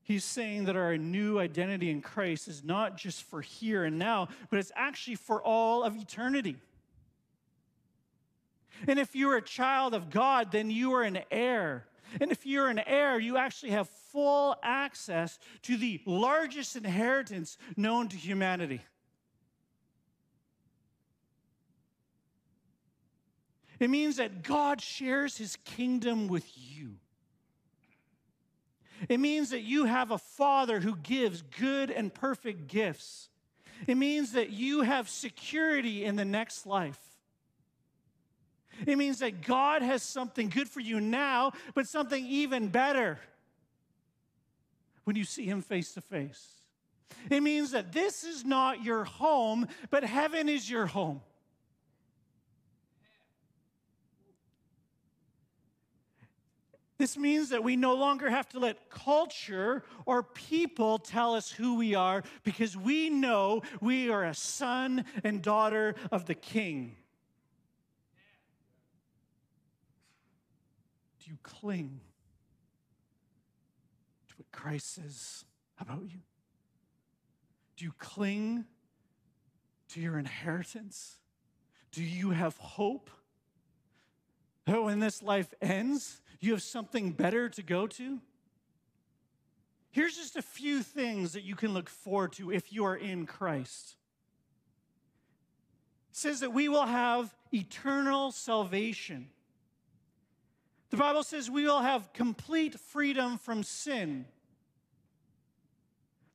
He's 0.04 0.24
saying 0.24 0.66
that 0.66 0.76
our 0.76 0.98
new 0.98 1.38
identity 1.38 1.92
in 1.92 2.02
Christ 2.02 2.48
is 2.48 2.64
not 2.64 2.98
just 2.98 3.24
for 3.24 3.42
here 3.42 3.84
and 3.84 4.00
now, 4.00 4.30
but 4.50 4.58
it's 4.58 4.72
actually 4.76 5.16
for 5.16 5.40
all 5.44 5.84
of 5.84 5.96
eternity. 5.96 6.56
And 8.88 9.00
if 9.00 9.16
you're 9.16 9.38
a 9.38 9.42
child 9.42 9.94
of 9.94 10.10
God, 10.10 10.52
then 10.52 10.70
you 10.72 10.94
are 10.94 11.04
an 11.04 11.20
heir. 11.32 11.86
And 12.20 12.32
if 12.32 12.46
you're 12.46 12.68
an 12.68 12.80
heir, 12.80 13.20
you 13.20 13.38
actually 13.38 13.72
have 13.72 13.90
full 13.90 14.56
access 14.64 15.38
to 15.64 15.78
the 15.78 16.02
largest 16.06 16.76
inheritance 16.76 17.58
known 17.76 18.08
to 18.10 18.18
humanity. 18.18 18.82
It 23.80 23.90
means 23.90 24.18
that 24.18 24.44
God 24.44 24.82
shares 24.82 25.38
his 25.38 25.56
kingdom 25.64 26.28
with 26.28 26.46
you. 26.56 26.96
It 29.08 29.20
means 29.20 29.52
that 29.52 29.62
you 29.62 29.86
have 29.86 30.12
a 30.12 30.18
father 30.18 30.82
who 30.82 30.98
gives 30.98 31.42
good 31.42 31.90
and 31.90 32.14
perfect 32.14 32.68
gifts. 32.68 33.30
It 33.88 33.96
means 33.96 34.34
that 34.34 34.50
you 34.50 34.82
have 34.82 35.08
security 35.08 36.04
in 36.04 36.18
the 36.18 36.26
next 36.26 36.66
life. 36.66 37.00
It 38.86 38.98
means 38.98 39.20
that 39.20 39.42
God 39.42 39.82
has 39.82 40.04
something 40.04 40.50
good 40.50 40.70
for 40.70 40.80
you 40.80 41.00
now, 41.00 41.54
but 41.74 41.88
something 41.88 42.26
even 42.26 42.70
better 42.70 43.20
when 45.04 45.16
you 45.16 45.24
see 45.24 45.46
Him 45.46 45.62
face 45.62 45.94
to 45.94 46.02
face. 46.02 46.48
It 47.30 47.42
means 47.42 47.72
that 47.72 47.92
this 47.92 48.24
is 48.24 48.46
not 48.46 48.84
your 48.84 49.04
home, 49.04 49.68
but 49.90 50.04
heaven 50.04 50.48
is 50.48 50.70
your 50.70 50.86
home. 50.86 51.22
This 57.00 57.18
means 57.18 57.50
that 57.50 57.64
we 57.64 57.78
no 57.78 57.96
longer 57.96 58.30
have 58.30 58.50
to 58.50 58.60
let 58.60 58.90
culture 58.90 59.84
or 60.06 60.22
people 60.22 61.00
tell 61.00 61.34
us 61.34 61.50
who 61.50 61.76
we 61.76 61.96
are 61.96 62.24
because 62.44 62.76
we 62.76 63.10
know 63.10 63.62
we 63.80 64.10
are 64.10 64.26
a 64.26 64.34
son 64.34 65.06
and 65.24 65.42
daughter 65.42 65.96
of 66.12 66.26
the 66.26 66.36
King. 66.36 66.98
You 71.30 71.38
cling 71.44 72.02
to 74.30 74.36
what 74.38 74.52
Christ 74.52 74.96
says 74.96 75.46
about 75.80 76.02
you? 76.02 76.22
Do 77.78 77.86
you 77.86 77.94
cling 78.00 78.66
to 79.90 80.02
your 80.02 80.18
inheritance? 80.18 81.18
Do 81.92 82.04
you 82.04 82.32
have 82.32 82.58
hope 82.58 83.10
that 84.66 84.84
when 84.84 85.00
this 85.00 85.22
life 85.22 85.54
ends, 85.62 86.22
you 86.40 86.52
have 86.52 86.64
something 86.64 87.12
better 87.12 87.48
to 87.50 87.64
go 87.64 87.88
to? 87.88 88.20
Here's 89.92 90.16
just 90.16 90.36
a 90.36 90.42
few 90.42 90.84
things 90.84 91.34
that 91.34 91.44
you 91.44 91.56
can 91.56 91.74
look 91.74 91.90
forward 91.90 92.34
to 92.34 92.52
if 92.52 92.74
you 92.74 92.86
are 92.86 92.96
in 92.96 93.26
Christ. 93.26 93.96
It 96.12 96.18
says 96.18 96.40
that 96.42 96.54
we 96.54 96.70
will 96.70 96.86
have 96.86 97.36
eternal 97.54 98.32
salvation. 98.32 99.30
The 100.90 100.98
Bible 100.98 101.24
says 101.24 101.50
we 101.50 101.66
will 101.66 101.82
have 101.82 102.14
complete 102.14 102.80
freedom 102.80 103.38
from 103.38 103.64
sin. 103.64 104.26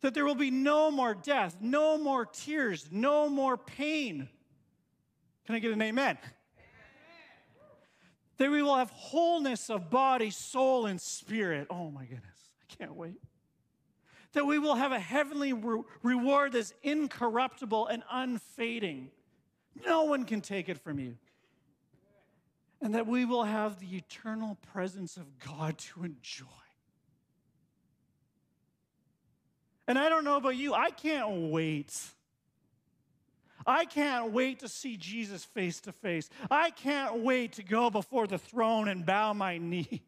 That 0.01 0.15
there 0.15 0.25
will 0.25 0.35
be 0.35 0.51
no 0.51 0.91
more 0.91 1.15
death, 1.15 1.57
no 1.61 1.99
more 1.99 2.27
tears, 2.27 2.89
no 2.91 3.29
more 3.29 3.57
pain. 3.57 4.29
Can 5.47 5.55
I 5.55 5.59
get 5.59 5.73
an 5.73 5.83
amen? 5.83 6.19
that 8.37 8.51
we 8.51 8.63
will 8.63 8.77
have 8.77 8.91
wholeness 8.91 9.71
of 9.71 9.91
body, 9.91 10.31
soul, 10.31 10.87
and 10.87 11.01
spirit. 11.01 11.67
Oh 11.71 11.91
my 11.91 12.05
goodness, 12.05 12.51
I 12.61 12.75
can't 12.75 12.95
wait. 12.95 13.21
That 14.33 14.47
we 14.47 14.59
will 14.59 14.75
have 14.75 14.93
a 14.93 14.99
heavenly 14.99 15.53
re- 15.53 15.83
reward 16.03 16.53
that's 16.53 16.75
incorruptible 16.83 17.87
and 17.87 18.03
unfading. 18.11 19.11
No 19.87 20.05
one 20.05 20.25
can 20.25 20.41
take 20.41 20.69
it 20.69 20.79
from 20.79 20.99
you. 20.99 21.17
And 22.85 22.95
that 22.95 23.09
we 23.09 23.25
will 23.25 23.43
have 23.43 23.81
the 23.81 23.97
eternal 23.97 24.57
presence 24.73 25.17
of 25.17 25.41
God 25.41 25.79
to 25.79 26.05
enjoy. 26.05 26.47
And 29.89 29.99
I 29.99 30.09
don't 30.09 30.23
know 30.23 30.37
about 30.37 30.57
you, 30.57 30.73
I 30.73 30.91
can't 30.91 31.51
wait 31.51 31.93
I 33.67 33.85
can't 33.85 34.33
wait 34.33 34.61
to 34.61 34.69
see 34.69 34.97
Jesus 34.97 35.45
face 35.45 35.81
to 35.81 35.93
face. 35.93 36.29
I 36.51 36.71
can't 36.71 37.21
wait 37.21 37.53
to 37.53 37.63
go 37.63 37.91
before 37.91 38.27
the 38.27 38.39
throne 38.39 38.89
and 38.89 39.07
bow 39.07 39.33
my 39.33 39.59
knee 39.59 40.03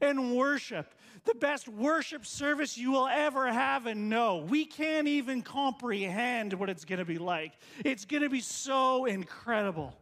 and 0.00 0.36
worship. 0.36 0.94
The 1.24 1.34
best 1.34 1.68
worship 1.68 2.24
service 2.24 2.78
you 2.78 2.92
will 2.92 3.08
ever 3.08 3.52
have 3.52 3.86
and 3.86 4.08
know. 4.08 4.38
We 4.38 4.64
can't 4.64 5.06
even 5.06 5.42
comprehend 5.42 6.54
what 6.54 6.70
it's 6.70 6.84
going 6.84 7.00
to 7.00 7.04
be 7.04 7.18
like. 7.18 7.52
It's 7.84 8.04
going 8.04 8.22
to 8.22 8.30
be 8.30 8.40
so 8.40 9.04
incredible. 9.04 9.94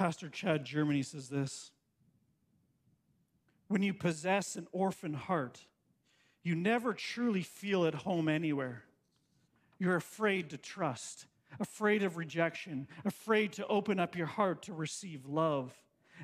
Pastor 0.00 0.30
Chad 0.30 0.64
Germany 0.64 1.02
says 1.02 1.28
this 1.28 1.72
when 3.68 3.82
you 3.82 3.92
possess 3.92 4.56
an 4.56 4.66
orphan 4.72 5.12
heart, 5.12 5.66
you 6.42 6.54
never 6.54 6.94
truly 6.94 7.42
feel 7.42 7.84
at 7.84 7.94
home 7.94 8.26
anywhere. 8.26 8.84
You're 9.78 9.96
afraid 9.96 10.48
to 10.50 10.56
trust, 10.56 11.26
afraid 11.60 12.02
of 12.02 12.16
rejection, 12.16 12.88
afraid 13.04 13.52
to 13.52 13.66
open 13.66 14.00
up 14.00 14.16
your 14.16 14.26
heart 14.26 14.62
to 14.62 14.72
receive 14.72 15.26
love. 15.26 15.74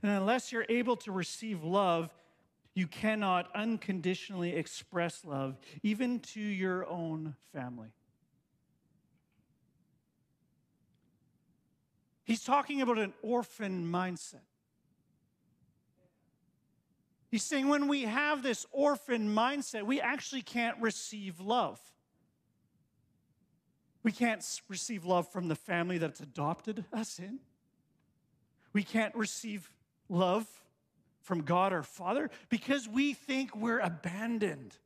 And 0.03 0.11
unless 0.11 0.53
you're 0.53 0.65
able 0.71 0.97
to 0.97 1.13
receive 1.13 1.63
love, 1.63 2.09
you 2.73 2.87
cannot 2.87 3.55
unconditionally 3.55 4.57
express 4.57 5.23
love, 5.23 5.59
even 5.83 6.21
to 6.21 6.41
your 6.41 6.89
own 6.89 7.37
family. 7.53 7.93
He's 12.27 12.43
talking 12.43 12.83
about 12.83 12.99
an 12.99 13.15
orphan 13.23 13.87
mindset. 13.87 14.43
He's 17.31 17.45
saying 17.45 17.69
when 17.69 17.87
we 17.87 18.03
have 18.03 18.43
this 18.43 18.67
orphan 18.73 19.33
mindset, 19.33 19.85
we 19.85 20.01
actually 20.01 20.43
can't 20.43 20.77
receive 20.81 21.39
love. 21.39 21.81
We 24.03 24.11
can't 24.11 24.45
receive 24.69 25.05
love 25.05 25.29
from 25.31 25.47
the 25.47 25.55
family 25.55 25.99
that's 25.99 26.19
adopted 26.19 26.85
us 26.93 27.21
in. 27.21 27.39
We 28.73 28.83
can't 28.83 29.15
receive 29.15 29.71
love 30.09 30.49
from 31.23 31.43
God 31.43 31.73
our 31.73 31.85
Father 31.85 32.31
because 32.49 32.89
we 32.89 33.15
think 33.15 33.55
we're 33.55 33.79
abandoned. 33.79 34.77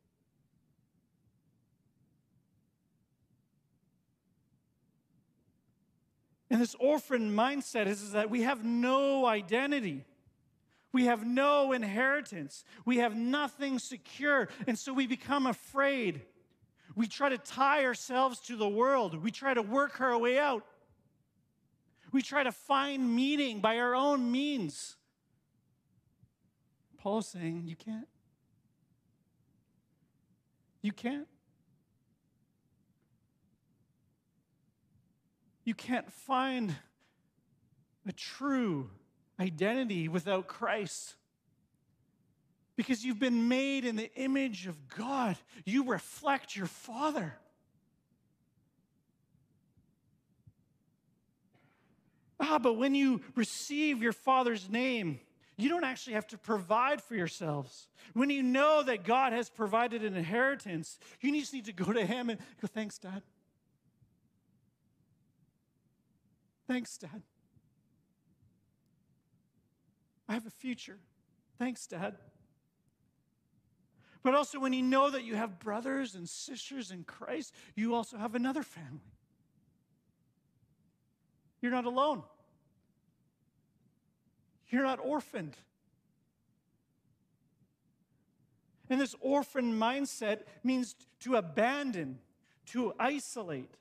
And 6.51 6.59
this 6.59 6.75
orphan 6.81 7.33
mindset 7.33 7.87
is, 7.87 8.01
is 8.01 8.11
that 8.11 8.29
we 8.29 8.41
have 8.41 8.65
no 8.65 9.25
identity. 9.25 10.03
We 10.91 11.05
have 11.05 11.25
no 11.25 11.71
inheritance. 11.71 12.65
We 12.83 12.97
have 12.97 13.15
nothing 13.15 13.79
secure. 13.79 14.49
And 14.67 14.77
so 14.77 14.91
we 14.91 15.07
become 15.07 15.47
afraid. 15.47 16.23
We 16.93 17.07
try 17.07 17.29
to 17.29 17.37
tie 17.37 17.85
ourselves 17.85 18.41
to 18.41 18.57
the 18.57 18.67
world. 18.67 19.23
We 19.23 19.31
try 19.31 19.53
to 19.53 19.61
work 19.61 20.01
our 20.01 20.17
way 20.17 20.37
out. 20.37 20.65
We 22.11 22.21
try 22.21 22.43
to 22.43 22.51
find 22.51 23.15
meaning 23.15 23.61
by 23.61 23.77
our 23.77 23.95
own 23.95 24.29
means. 24.29 24.97
Paul 26.97 27.19
is 27.19 27.27
saying, 27.27 27.63
You 27.65 27.77
can't. 27.77 28.09
You 30.81 30.91
can't. 30.91 31.27
You 35.71 35.75
can't 35.75 36.11
find 36.11 36.75
a 38.05 38.11
true 38.11 38.89
identity 39.39 40.09
without 40.09 40.45
Christ. 40.45 41.15
Because 42.75 43.05
you've 43.05 43.21
been 43.21 43.47
made 43.47 43.85
in 43.85 43.95
the 43.95 44.13
image 44.15 44.67
of 44.67 44.89
God, 44.89 45.37
you 45.63 45.85
reflect 45.85 46.57
your 46.57 46.65
Father. 46.65 47.37
Ah, 52.37 52.59
but 52.59 52.73
when 52.73 52.93
you 52.93 53.21
receive 53.37 54.03
your 54.03 54.11
Father's 54.11 54.69
name, 54.69 55.21
you 55.55 55.69
don't 55.69 55.85
actually 55.85 56.15
have 56.15 56.27
to 56.27 56.37
provide 56.37 57.01
for 57.01 57.15
yourselves. 57.15 57.87
When 58.11 58.29
you 58.29 58.43
know 58.43 58.83
that 58.83 59.05
God 59.05 59.31
has 59.31 59.49
provided 59.49 60.03
an 60.03 60.17
inheritance, 60.17 60.99
you 61.21 61.31
just 61.39 61.53
need 61.53 61.63
to 61.63 61.73
go 61.73 61.93
to 61.93 62.05
Him 62.05 62.29
and 62.29 62.41
go, 62.61 62.67
Thanks, 62.67 62.97
Dad. 62.97 63.21
Thanks, 66.71 66.95
Dad. 66.95 67.21
I 70.29 70.33
have 70.35 70.45
a 70.45 70.49
future. 70.49 70.99
Thanks, 71.59 71.85
Dad. 71.85 72.15
But 74.23 74.35
also, 74.35 74.57
when 74.57 74.71
you 74.71 74.81
know 74.81 75.09
that 75.09 75.25
you 75.25 75.35
have 75.35 75.59
brothers 75.59 76.15
and 76.15 76.29
sisters 76.29 76.89
in 76.89 77.03
Christ, 77.03 77.53
you 77.75 77.93
also 77.93 78.15
have 78.15 78.35
another 78.35 78.63
family. 78.63 79.11
You're 81.61 81.73
not 81.73 81.83
alone. 81.83 82.23
You're 84.69 84.83
not 84.83 84.99
orphaned. 85.03 85.57
And 88.89 89.01
this 89.01 89.13
orphan 89.19 89.77
mindset 89.77 90.43
means 90.63 90.95
to 91.19 91.35
abandon, 91.35 92.19
to 92.67 92.93
isolate. 92.97 93.75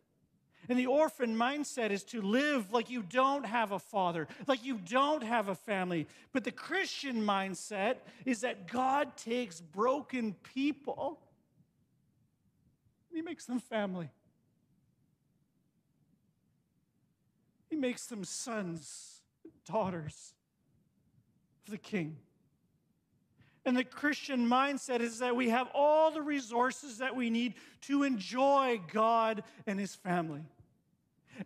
And 0.71 0.79
the 0.79 0.87
orphan 0.87 1.37
mindset 1.37 1.91
is 1.91 2.05
to 2.05 2.23
live 2.23 2.73
like 2.73 2.91
you 2.91 3.03
don't 3.03 3.45
have 3.45 3.73
a 3.73 3.81
father, 3.81 4.29
like 4.47 4.65
you 4.65 4.79
don't 4.79 5.25
have 5.25 5.49
a 5.49 5.55
family. 5.57 6.07
But 6.33 6.45
the 6.45 6.53
Christian 6.53 7.23
mindset 7.23 7.97
is 8.25 8.43
that 8.43 8.69
God 8.69 9.17
takes 9.17 9.61
broken 9.61 10.37
people 10.55 11.19
and 13.11 13.17
He 13.17 13.23
makes 13.23 13.47
them 13.47 13.59
family. 13.59 14.11
He 17.69 17.75
makes 17.75 18.07
them 18.07 18.23
sons, 18.23 19.23
daughters 19.67 20.35
of 21.67 21.73
the 21.73 21.79
King. 21.79 22.17
And 23.65 23.77
the 23.77 23.83
Christian 23.83 24.47
mindset 24.47 25.01
is 25.01 25.19
that 25.19 25.35
we 25.35 25.49
have 25.49 25.69
all 25.75 26.13
the 26.13 26.23
resources 26.23 26.99
that 26.99 27.17
we 27.17 27.29
need 27.29 27.55
to 27.83 28.05
enjoy 28.05 28.81
God 28.93 29.43
and 29.67 29.81
His 29.81 29.97
family. 29.97 30.43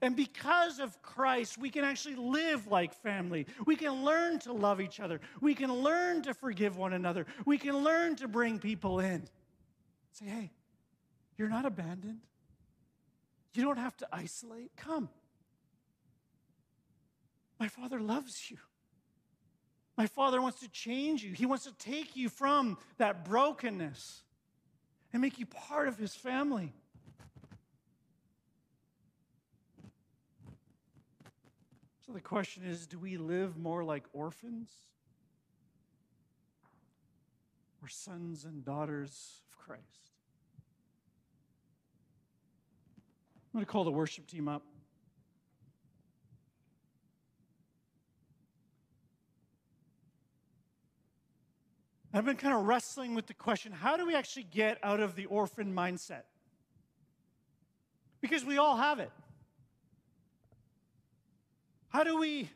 And 0.00 0.16
because 0.16 0.78
of 0.80 1.00
Christ, 1.02 1.58
we 1.58 1.70
can 1.70 1.84
actually 1.84 2.16
live 2.16 2.66
like 2.66 2.94
family. 2.94 3.46
We 3.66 3.76
can 3.76 4.04
learn 4.04 4.38
to 4.40 4.52
love 4.52 4.80
each 4.80 5.00
other. 5.00 5.20
We 5.40 5.54
can 5.54 5.72
learn 5.72 6.22
to 6.22 6.34
forgive 6.34 6.76
one 6.76 6.92
another. 6.92 7.26
We 7.44 7.58
can 7.58 7.78
learn 7.78 8.16
to 8.16 8.28
bring 8.28 8.58
people 8.58 9.00
in. 9.00 9.24
Say, 10.12 10.26
hey, 10.26 10.50
you're 11.36 11.48
not 11.48 11.66
abandoned. 11.66 12.20
You 13.54 13.62
don't 13.62 13.78
have 13.78 13.96
to 13.98 14.08
isolate. 14.12 14.72
Come. 14.76 15.08
My 17.60 17.68
Father 17.68 18.00
loves 18.00 18.50
you. 18.50 18.58
My 19.96 20.06
Father 20.06 20.42
wants 20.42 20.60
to 20.60 20.68
change 20.68 21.22
you. 21.22 21.32
He 21.32 21.46
wants 21.46 21.64
to 21.64 21.72
take 21.78 22.16
you 22.16 22.28
from 22.28 22.78
that 22.98 23.24
brokenness 23.24 24.22
and 25.12 25.22
make 25.22 25.38
you 25.38 25.46
part 25.46 25.86
of 25.86 25.96
His 25.96 26.14
family. 26.14 26.72
So 32.06 32.12
the 32.12 32.20
question 32.20 32.64
is 32.64 32.86
do 32.86 32.98
we 32.98 33.16
live 33.16 33.56
more 33.56 33.82
like 33.82 34.04
orphans 34.12 34.70
or 37.82 37.88
sons 37.88 38.44
and 38.44 38.64
daughters 38.64 39.40
of 39.48 39.58
Christ? 39.58 40.10
I'm 43.52 43.58
going 43.58 43.64
to 43.64 43.70
call 43.70 43.84
the 43.84 43.90
worship 43.90 44.26
team 44.26 44.48
up. 44.48 44.62
I've 52.12 52.24
been 52.24 52.36
kind 52.36 52.54
of 52.54 52.64
wrestling 52.66 53.14
with 53.14 53.26
the 53.26 53.34
question 53.34 53.72
how 53.72 53.96
do 53.96 54.06
we 54.06 54.14
actually 54.14 54.44
get 54.44 54.78
out 54.82 55.00
of 55.00 55.16
the 55.16 55.24
orphan 55.26 55.74
mindset? 55.74 56.22
Because 58.20 58.44
we 58.44 58.58
all 58.58 58.76
have 58.76 59.00
it. 59.00 59.10
How 61.94 62.02
do 62.02 62.18
we 62.18 62.50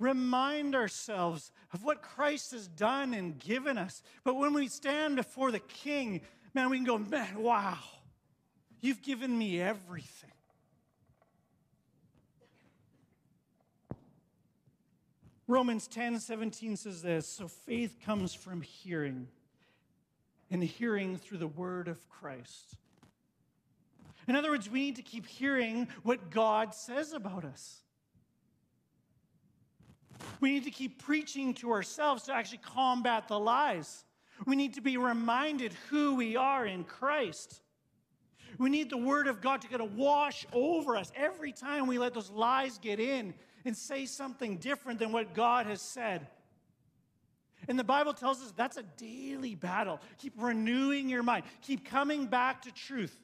remind 0.00 0.74
ourselves 0.74 1.52
of 1.72 1.84
what 1.84 2.02
Christ 2.02 2.50
has 2.50 2.66
done 2.66 3.14
and 3.14 3.38
given 3.38 3.78
us? 3.78 4.02
But 4.24 4.34
when 4.34 4.52
we 4.52 4.66
stand 4.66 5.14
before 5.14 5.52
the 5.52 5.60
King, 5.60 6.22
man, 6.52 6.70
we 6.70 6.78
can 6.78 6.84
go, 6.84 6.98
man, 6.98 7.40
wow, 7.40 7.78
you've 8.80 9.00
given 9.00 9.38
me 9.38 9.60
everything. 9.60 10.32
Romans 15.46 15.86
10 15.86 16.18
17 16.18 16.76
says 16.76 17.02
this 17.02 17.28
So 17.28 17.46
faith 17.46 17.98
comes 18.04 18.34
from 18.34 18.60
hearing, 18.60 19.28
and 20.50 20.64
hearing 20.64 21.16
through 21.16 21.38
the 21.38 21.46
word 21.46 21.86
of 21.86 22.08
Christ. 22.08 22.74
In 24.26 24.34
other 24.34 24.50
words, 24.50 24.68
we 24.68 24.80
need 24.80 24.96
to 24.96 25.02
keep 25.02 25.26
hearing 25.26 25.86
what 26.02 26.30
God 26.30 26.74
says 26.74 27.12
about 27.12 27.44
us. 27.44 27.82
We 30.40 30.50
need 30.50 30.64
to 30.64 30.70
keep 30.70 31.02
preaching 31.02 31.54
to 31.54 31.70
ourselves 31.72 32.22
to 32.24 32.34
actually 32.34 32.58
combat 32.58 33.28
the 33.28 33.38
lies. 33.38 34.04
We 34.46 34.56
need 34.56 34.74
to 34.74 34.80
be 34.80 34.96
reminded 34.96 35.74
who 35.90 36.14
we 36.14 36.36
are 36.36 36.66
in 36.66 36.84
Christ. 36.84 37.60
We 38.58 38.70
need 38.70 38.90
the 38.90 38.96
Word 38.96 39.26
of 39.26 39.40
God 39.40 39.60
to 39.62 39.68
kind 39.68 39.82
of 39.82 39.96
wash 39.96 40.46
over 40.52 40.96
us 40.96 41.12
every 41.14 41.52
time 41.52 41.86
we 41.86 41.98
let 41.98 42.14
those 42.14 42.30
lies 42.30 42.78
get 42.78 42.98
in 43.00 43.34
and 43.64 43.76
say 43.76 44.06
something 44.06 44.56
different 44.56 44.98
than 44.98 45.12
what 45.12 45.34
God 45.34 45.66
has 45.66 45.80
said. 45.80 46.26
And 47.68 47.78
the 47.78 47.84
Bible 47.84 48.14
tells 48.14 48.42
us 48.42 48.52
that's 48.56 48.78
a 48.78 48.82
daily 48.82 49.54
battle. 49.54 50.00
Keep 50.18 50.34
renewing 50.38 51.08
your 51.08 51.22
mind, 51.22 51.44
keep 51.62 51.84
coming 51.84 52.26
back 52.26 52.62
to 52.62 52.72
truth. 52.72 53.16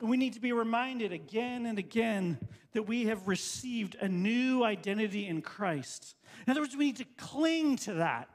We 0.00 0.16
need 0.16 0.32
to 0.32 0.40
be 0.40 0.52
reminded 0.52 1.12
again 1.12 1.66
and 1.66 1.78
again 1.78 2.38
that 2.72 2.84
we 2.84 3.06
have 3.06 3.28
received 3.28 3.96
a 4.00 4.08
new 4.08 4.64
identity 4.64 5.26
in 5.26 5.42
Christ. 5.42 6.14
In 6.46 6.50
other 6.50 6.60
words, 6.60 6.76
we 6.76 6.86
need 6.86 6.96
to 6.96 7.06
cling 7.16 7.76
to 7.78 7.94
that. 7.94 8.28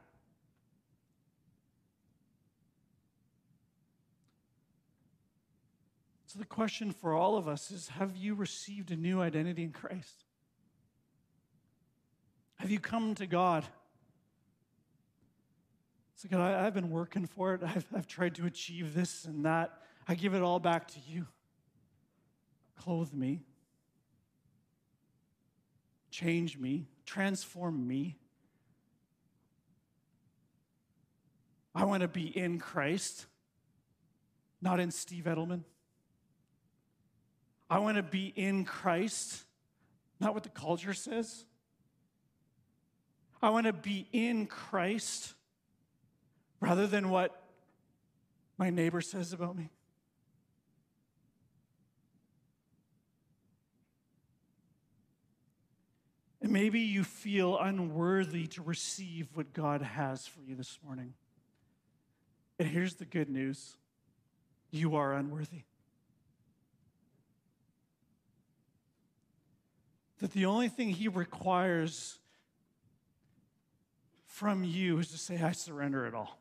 So, 6.27 6.39
the 6.39 6.45
question 6.45 6.91
for 6.91 7.13
all 7.13 7.38
of 7.38 7.47
us 7.47 7.71
is 7.71 7.88
Have 7.89 8.15
you 8.15 8.35
received 8.35 8.91
a 8.91 8.95
new 8.95 9.21
identity 9.21 9.63
in 9.63 9.71
Christ? 9.71 10.25
Have 12.57 12.69
you 12.69 12.79
come 12.79 13.15
to 13.15 13.25
God? 13.25 13.65
So, 16.15 16.27
God, 16.29 16.41
I, 16.41 16.63
have 16.63 16.73
been 16.73 16.89
working 16.89 17.27
for 17.27 17.53
it. 17.53 17.61
I've, 17.63 17.85
I've 17.95 18.07
tried 18.07 18.35
to 18.35 18.45
achieve 18.45 18.93
this 18.93 19.25
and 19.25 19.45
that. 19.45 19.81
I 20.07 20.15
give 20.15 20.33
it 20.33 20.41
all 20.41 20.59
back 20.59 20.88
to 20.89 20.99
you. 21.07 21.27
Clothe 22.75 23.13
me, 23.13 23.41
change 26.18 26.57
me, 26.57 26.88
transform 27.05 27.88
me. 27.88 28.18
I 31.76 31.86
want 31.86 32.01
to 32.01 32.07
be 32.07 32.26
in 32.26 32.57
Christ, 32.57 33.28
not 34.59 34.80
in 34.80 34.89
Steve 34.89 35.26
Edelman. 35.26 35.61
I 37.70 37.78
want 37.80 37.97
to 37.97 38.03
be 38.03 38.34
in 38.36 38.65
Christ, 38.65 39.43
not 40.20 40.34
what 40.34 40.41
the 40.41 40.49
culture 40.49 40.95
says. 40.95 41.45
I 43.39 43.51
want 43.51 43.68
to 43.68 43.74
be 43.74 44.07
in 44.11 44.47
Christ 44.47 45.36
rather 46.59 46.88
than 46.88 47.11
what 47.11 47.43
my 48.57 48.72
neighbor 48.72 49.01
says 49.01 49.34
about 49.34 49.55
me. 49.55 49.70
And 56.48 56.54
maybe 56.54 56.80
you 56.80 57.04
feel 57.04 57.60
unworthy 57.60 58.48
to 58.48 58.62
receive 58.62 59.28
what 59.34 59.52
God 59.52 59.82
has 59.82 60.26
for 60.26 60.39
you 60.39 60.56
this 60.56 60.80
morning. 60.82 61.14
And 62.58 62.70
here's 62.70 62.93
the 62.93 63.04
good 63.04 63.28
news 63.28 63.76
you 64.72 64.95
are 64.95 65.12
unworthy. 65.12 65.64
that 70.20 70.32
the 70.32 70.45
only 70.45 70.70
thing 70.70 70.88
He 70.88 71.10
requires 71.10 72.18
from 74.24 74.64
you 74.64 75.00
is 75.00 75.10
to 75.10 75.18
say, 75.18 75.41
I 75.41 75.52
surrender 75.52 76.06
it 76.06 76.14
all. 76.14 76.39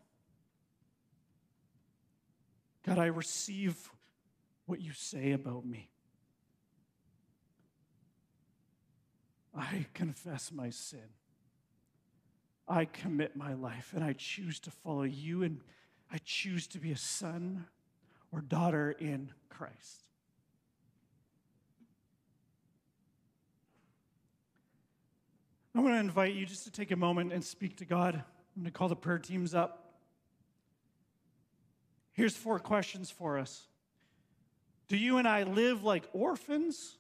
God, 2.87 2.99
I 2.99 3.07
receive 3.07 3.91
what 4.67 4.81
you 4.81 4.93
say 4.93 5.33
about 5.33 5.67
me. 5.67 5.91
I 9.57 9.87
confess 9.95 10.53
my 10.53 10.71
sin. 10.71 11.09
I 12.69 12.85
commit 12.85 13.37
my 13.37 13.55
life 13.55 13.93
and 13.95 14.05
I 14.05 14.13
choose 14.13 14.61
to 14.61 14.71
follow 14.71 15.05
you 15.05 15.43
and 15.43 15.61
I 16.13 16.19
choose 16.25 16.67
to 16.69 16.79
be 16.79 16.93
a 16.93 16.97
son 16.97 17.67
or 18.33 18.41
daughter 18.41 18.91
in 18.99 19.31
Christ. 19.49 20.07
I 25.75 25.81
want 25.81 25.95
to 25.95 25.99
invite 25.99 26.35
you 26.35 26.47
just 26.47 26.65
to 26.65 26.71
take 26.71 26.91
a 26.91 26.97
moment 26.97 27.33
and 27.33 27.45
speak 27.45 27.77
to 27.77 27.85
God. 27.85 28.15
I'm 28.15 28.63
going 28.63 28.65
to 28.65 28.71
call 28.71 28.89
the 28.89 28.97
prayer 28.97 29.19
teams 29.19 29.55
up. 29.55 29.95
Here's 32.13 32.35
four 32.35 32.59
questions 32.59 33.11
for 33.11 33.39
us 33.39 33.69
Do 34.89 34.97
you 34.97 35.19
and 35.19 35.29
I 35.29 35.43
live 35.45 35.85
like 35.85 36.09
orphans 36.13 36.97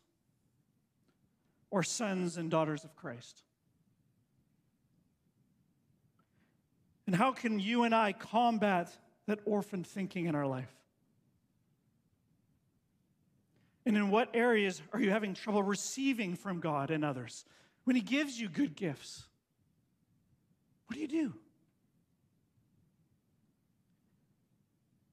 or 1.76 1.82
sons 1.82 2.38
and 2.38 2.50
daughters 2.50 2.84
of 2.84 2.96
Christ? 2.96 3.42
And 7.06 7.14
how 7.14 7.32
can 7.32 7.60
you 7.60 7.82
and 7.82 7.94
I 7.94 8.14
combat 8.14 8.88
that 9.26 9.40
orphan 9.44 9.84
thinking 9.84 10.24
in 10.24 10.34
our 10.34 10.46
life? 10.46 10.74
And 13.84 13.94
in 13.94 14.10
what 14.10 14.30
areas 14.32 14.80
are 14.94 14.98
you 14.98 15.10
having 15.10 15.34
trouble 15.34 15.62
receiving 15.62 16.34
from 16.34 16.60
God 16.60 16.90
and 16.90 17.04
others? 17.04 17.44
When 17.84 17.94
He 17.94 18.00
gives 18.00 18.40
you 18.40 18.48
good 18.48 18.74
gifts, 18.74 19.24
what 20.86 20.94
do 20.94 21.02
you 21.02 21.08
do? 21.08 21.34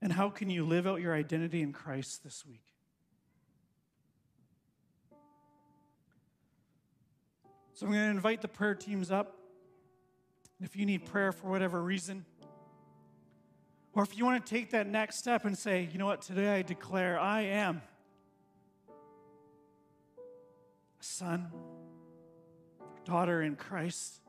And 0.01 0.14
how 0.14 0.30
can 0.30 0.49
you 0.49 0.66
live 0.66 0.88
out 0.88 1.01
your 1.01 1.14
identity 1.14 1.61
in 1.61 1.74
Christ 1.74 2.24
this 2.24 2.45
week? 2.45 2.72
So 7.84 7.88
I'm 7.88 7.93
going 7.95 8.05
to 8.05 8.11
invite 8.11 8.41
the 8.41 8.47
prayer 8.47 8.75
teams 8.75 9.11
up. 9.11 9.36
If 10.61 10.77
you 10.77 10.86
need 10.86 11.05
prayer 11.05 11.34
for 11.34 11.49
whatever 11.49 11.84
reason, 11.84 12.23
or 13.93 14.03
if 14.03 14.17
you 14.17 14.23
want 14.23 14.45
to 14.45 14.49
take 14.49 14.71
that 14.71 14.88
next 14.88 15.17
step 15.17 15.43
and 15.43 15.57
say, 15.57 15.89
you 15.91 15.99
know 15.99 16.05
what, 16.05 16.21
today 16.21 16.55
I 16.55 16.61
declare 16.61 17.19
I 17.19 17.41
am 17.41 17.81
a 20.97 21.03
son, 21.03 21.51
daughter 23.03 23.41
in 23.41 23.57
Christ, 23.57 24.21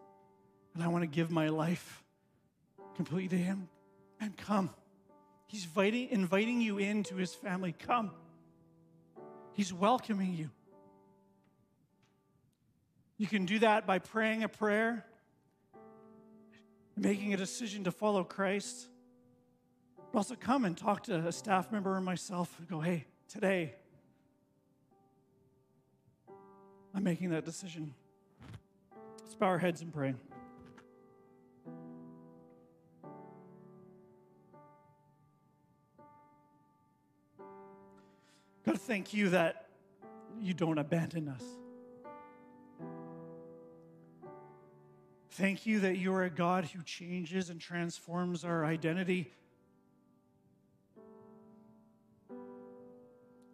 and 0.74 0.82
I 0.82 0.88
want 0.88 1.02
to 1.02 1.06
give 1.06 1.30
my 1.30 1.48
life 1.48 2.02
completely 2.96 3.38
to 3.38 3.44
Him, 3.44 3.68
and 4.20 4.36
come. 4.36 4.70
He's 5.46 5.64
inviting, 5.64 6.08
inviting 6.08 6.60
you 6.60 6.78
into 6.78 7.14
His 7.14 7.32
family. 7.32 7.72
Come. 7.78 8.10
He's 9.52 9.72
welcoming 9.72 10.34
you. 10.34 10.50
You 13.16 13.26
can 13.26 13.46
do 13.46 13.60
that 13.60 13.86
by 13.86 14.00
praying 14.00 14.42
a 14.42 14.48
prayer, 14.48 15.04
making 16.96 17.32
a 17.32 17.36
decision 17.36 17.84
to 17.84 17.92
follow 17.92 18.24
Christ. 18.24 18.88
But 20.12 20.18
also 20.18 20.34
come 20.34 20.64
and 20.64 20.76
talk 20.76 21.04
to 21.04 21.26
a 21.26 21.32
staff 21.32 21.70
member 21.72 21.94
or 21.94 22.00
myself 22.00 22.54
and 22.58 22.68
go, 22.68 22.80
hey, 22.80 23.04
today 23.28 23.74
I'm 26.94 27.02
making 27.02 27.30
that 27.30 27.44
decision. 27.44 27.94
Let's 29.20 29.34
bow 29.34 29.46
our 29.46 29.58
heads 29.58 29.80
and 29.82 29.92
pray. 29.92 30.14
God, 38.64 38.80
thank 38.80 39.12
you 39.12 39.30
that 39.30 39.68
you 40.40 40.54
don't 40.54 40.78
abandon 40.78 41.28
us. 41.28 41.42
Thank 45.34 45.66
you 45.66 45.80
that 45.80 45.98
you 45.98 46.14
are 46.14 46.22
a 46.22 46.30
God 46.30 46.66
who 46.66 46.80
changes 46.84 47.50
and 47.50 47.60
transforms 47.60 48.44
our 48.44 48.64
identity. 48.64 49.32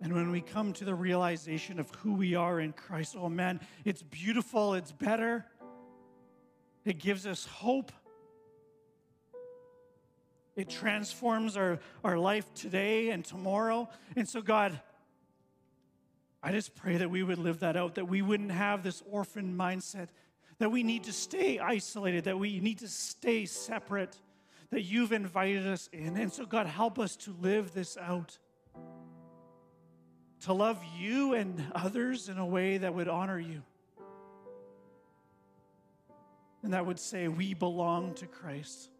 And 0.02 0.12
when 0.12 0.30
we 0.30 0.42
come 0.42 0.74
to 0.74 0.84
the 0.84 0.94
realization 0.94 1.80
of 1.80 1.88
who 1.94 2.12
we 2.12 2.34
are 2.34 2.60
in 2.60 2.74
Christ, 2.74 3.16
oh 3.18 3.30
man, 3.30 3.60
it's 3.86 4.02
beautiful, 4.02 4.74
it's 4.74 4.92
better, 4.92 5.46
it 6.84 6.98
gives 6.98 7.26
us 7.26 7.46
hope. 7.46 7.92
It 10.56 10.68
transforms 10.68 11.56
our, 11.56 11.78
our 12.04 12.18
life 12.18 12.52
today 12.52 13.08
and 13.08 13.24
tomorrow. 13.24 13.88
And 14.16 14.28
so, 14.28 14.42
God, 14.42 14.78
I 16.42 16.52
just 16.52 16.74
pray 16.74 16.98
that 16.98 17.10
we 17.10 17.22
would 17.22 17.38
live 17.38 17.60
that 17.60 17.78
out, 17.78 17.94
that 17.94 18.06
we 18.06 18.20
wouldn't 18.20 18.52
have 18.52 18.82
this 18.82 19.02
orphan 19.10 19.56
mindset 19.56 20.08
that 20.60 20.70
we 20.70 20.82
need 20.82 21.04
to 21.04 21.12
stay 21.12 21.58
isolated, 21.58 22.24
that 22.24 22.38
we 22.38 22.60
need 22.60 22.78
to 22.78 22.86
stay 22.88 23.46
separate, 23.46 24.14
that 24.68 24.82
you've 24.82 25.10
invited 25.10 25.66
us 25.66 25.88
in. 25.90 26.18
And 26.18 26.30
so, 26.30 26.44
God, 26.44 26.66
help 26.66 26.98
us 26.98 27.16
to 27.16 27.34
live 27.40 27.72
this 27.72 27.96
out, 27.96 28.36
to 30.42 30.52
love 30.52 30.78
you 30.98 31.32
and 31.32 31.64
others 31.74 32.28
in 32.28 32.36
a 32.36 32.44
way 32.44 32.76
that 32.76 32.92
would 32.92 33.08
honor 33.08 33.38
you. 33.38 33.62
And 36.62 36.74
that 36.74 36.84
would 36.84 37.00
say, 37.00 37.26
We 37.26 37.54
belong 37.54 38.12
to 38.16 38.26
Christ. 38.26 38.90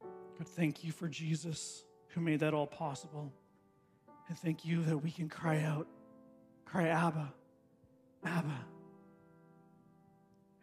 God, 0.00 0.48
thank 0.48 0.82
you 0.82 0.92
for 0.92 1.08
Jesus 1.08 1.84
who 2.08 2.22
made 2.22 2.40
that 2.40 2.54
all 2.54 2.66
possible. 2.66 3.30
And 4.28 4.38
thank 4.38 4.64
you 4.64 4.82
that 4.84 4.96
we 4.96 5.10
can 5.10 5.28
cry 5.28 5.62
out, 5.62 5.86
cry, 6.64 6.88
Abba, 6.88 7.34
Abba 8.24 8.64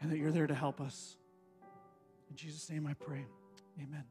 and 0.06 0.14
that 0.14 0.20
you're 0.20 0.32
there 0.32 0.46
to 0.46 0.54
help 0.54 0.82
us. 0.82 1.18
In 2.30 2.36
Jesus' 2.36 2.70
name 2.70 2.86
I 2.86 2.94
pray. 2.94 3.26
Amen. 3.82 4.04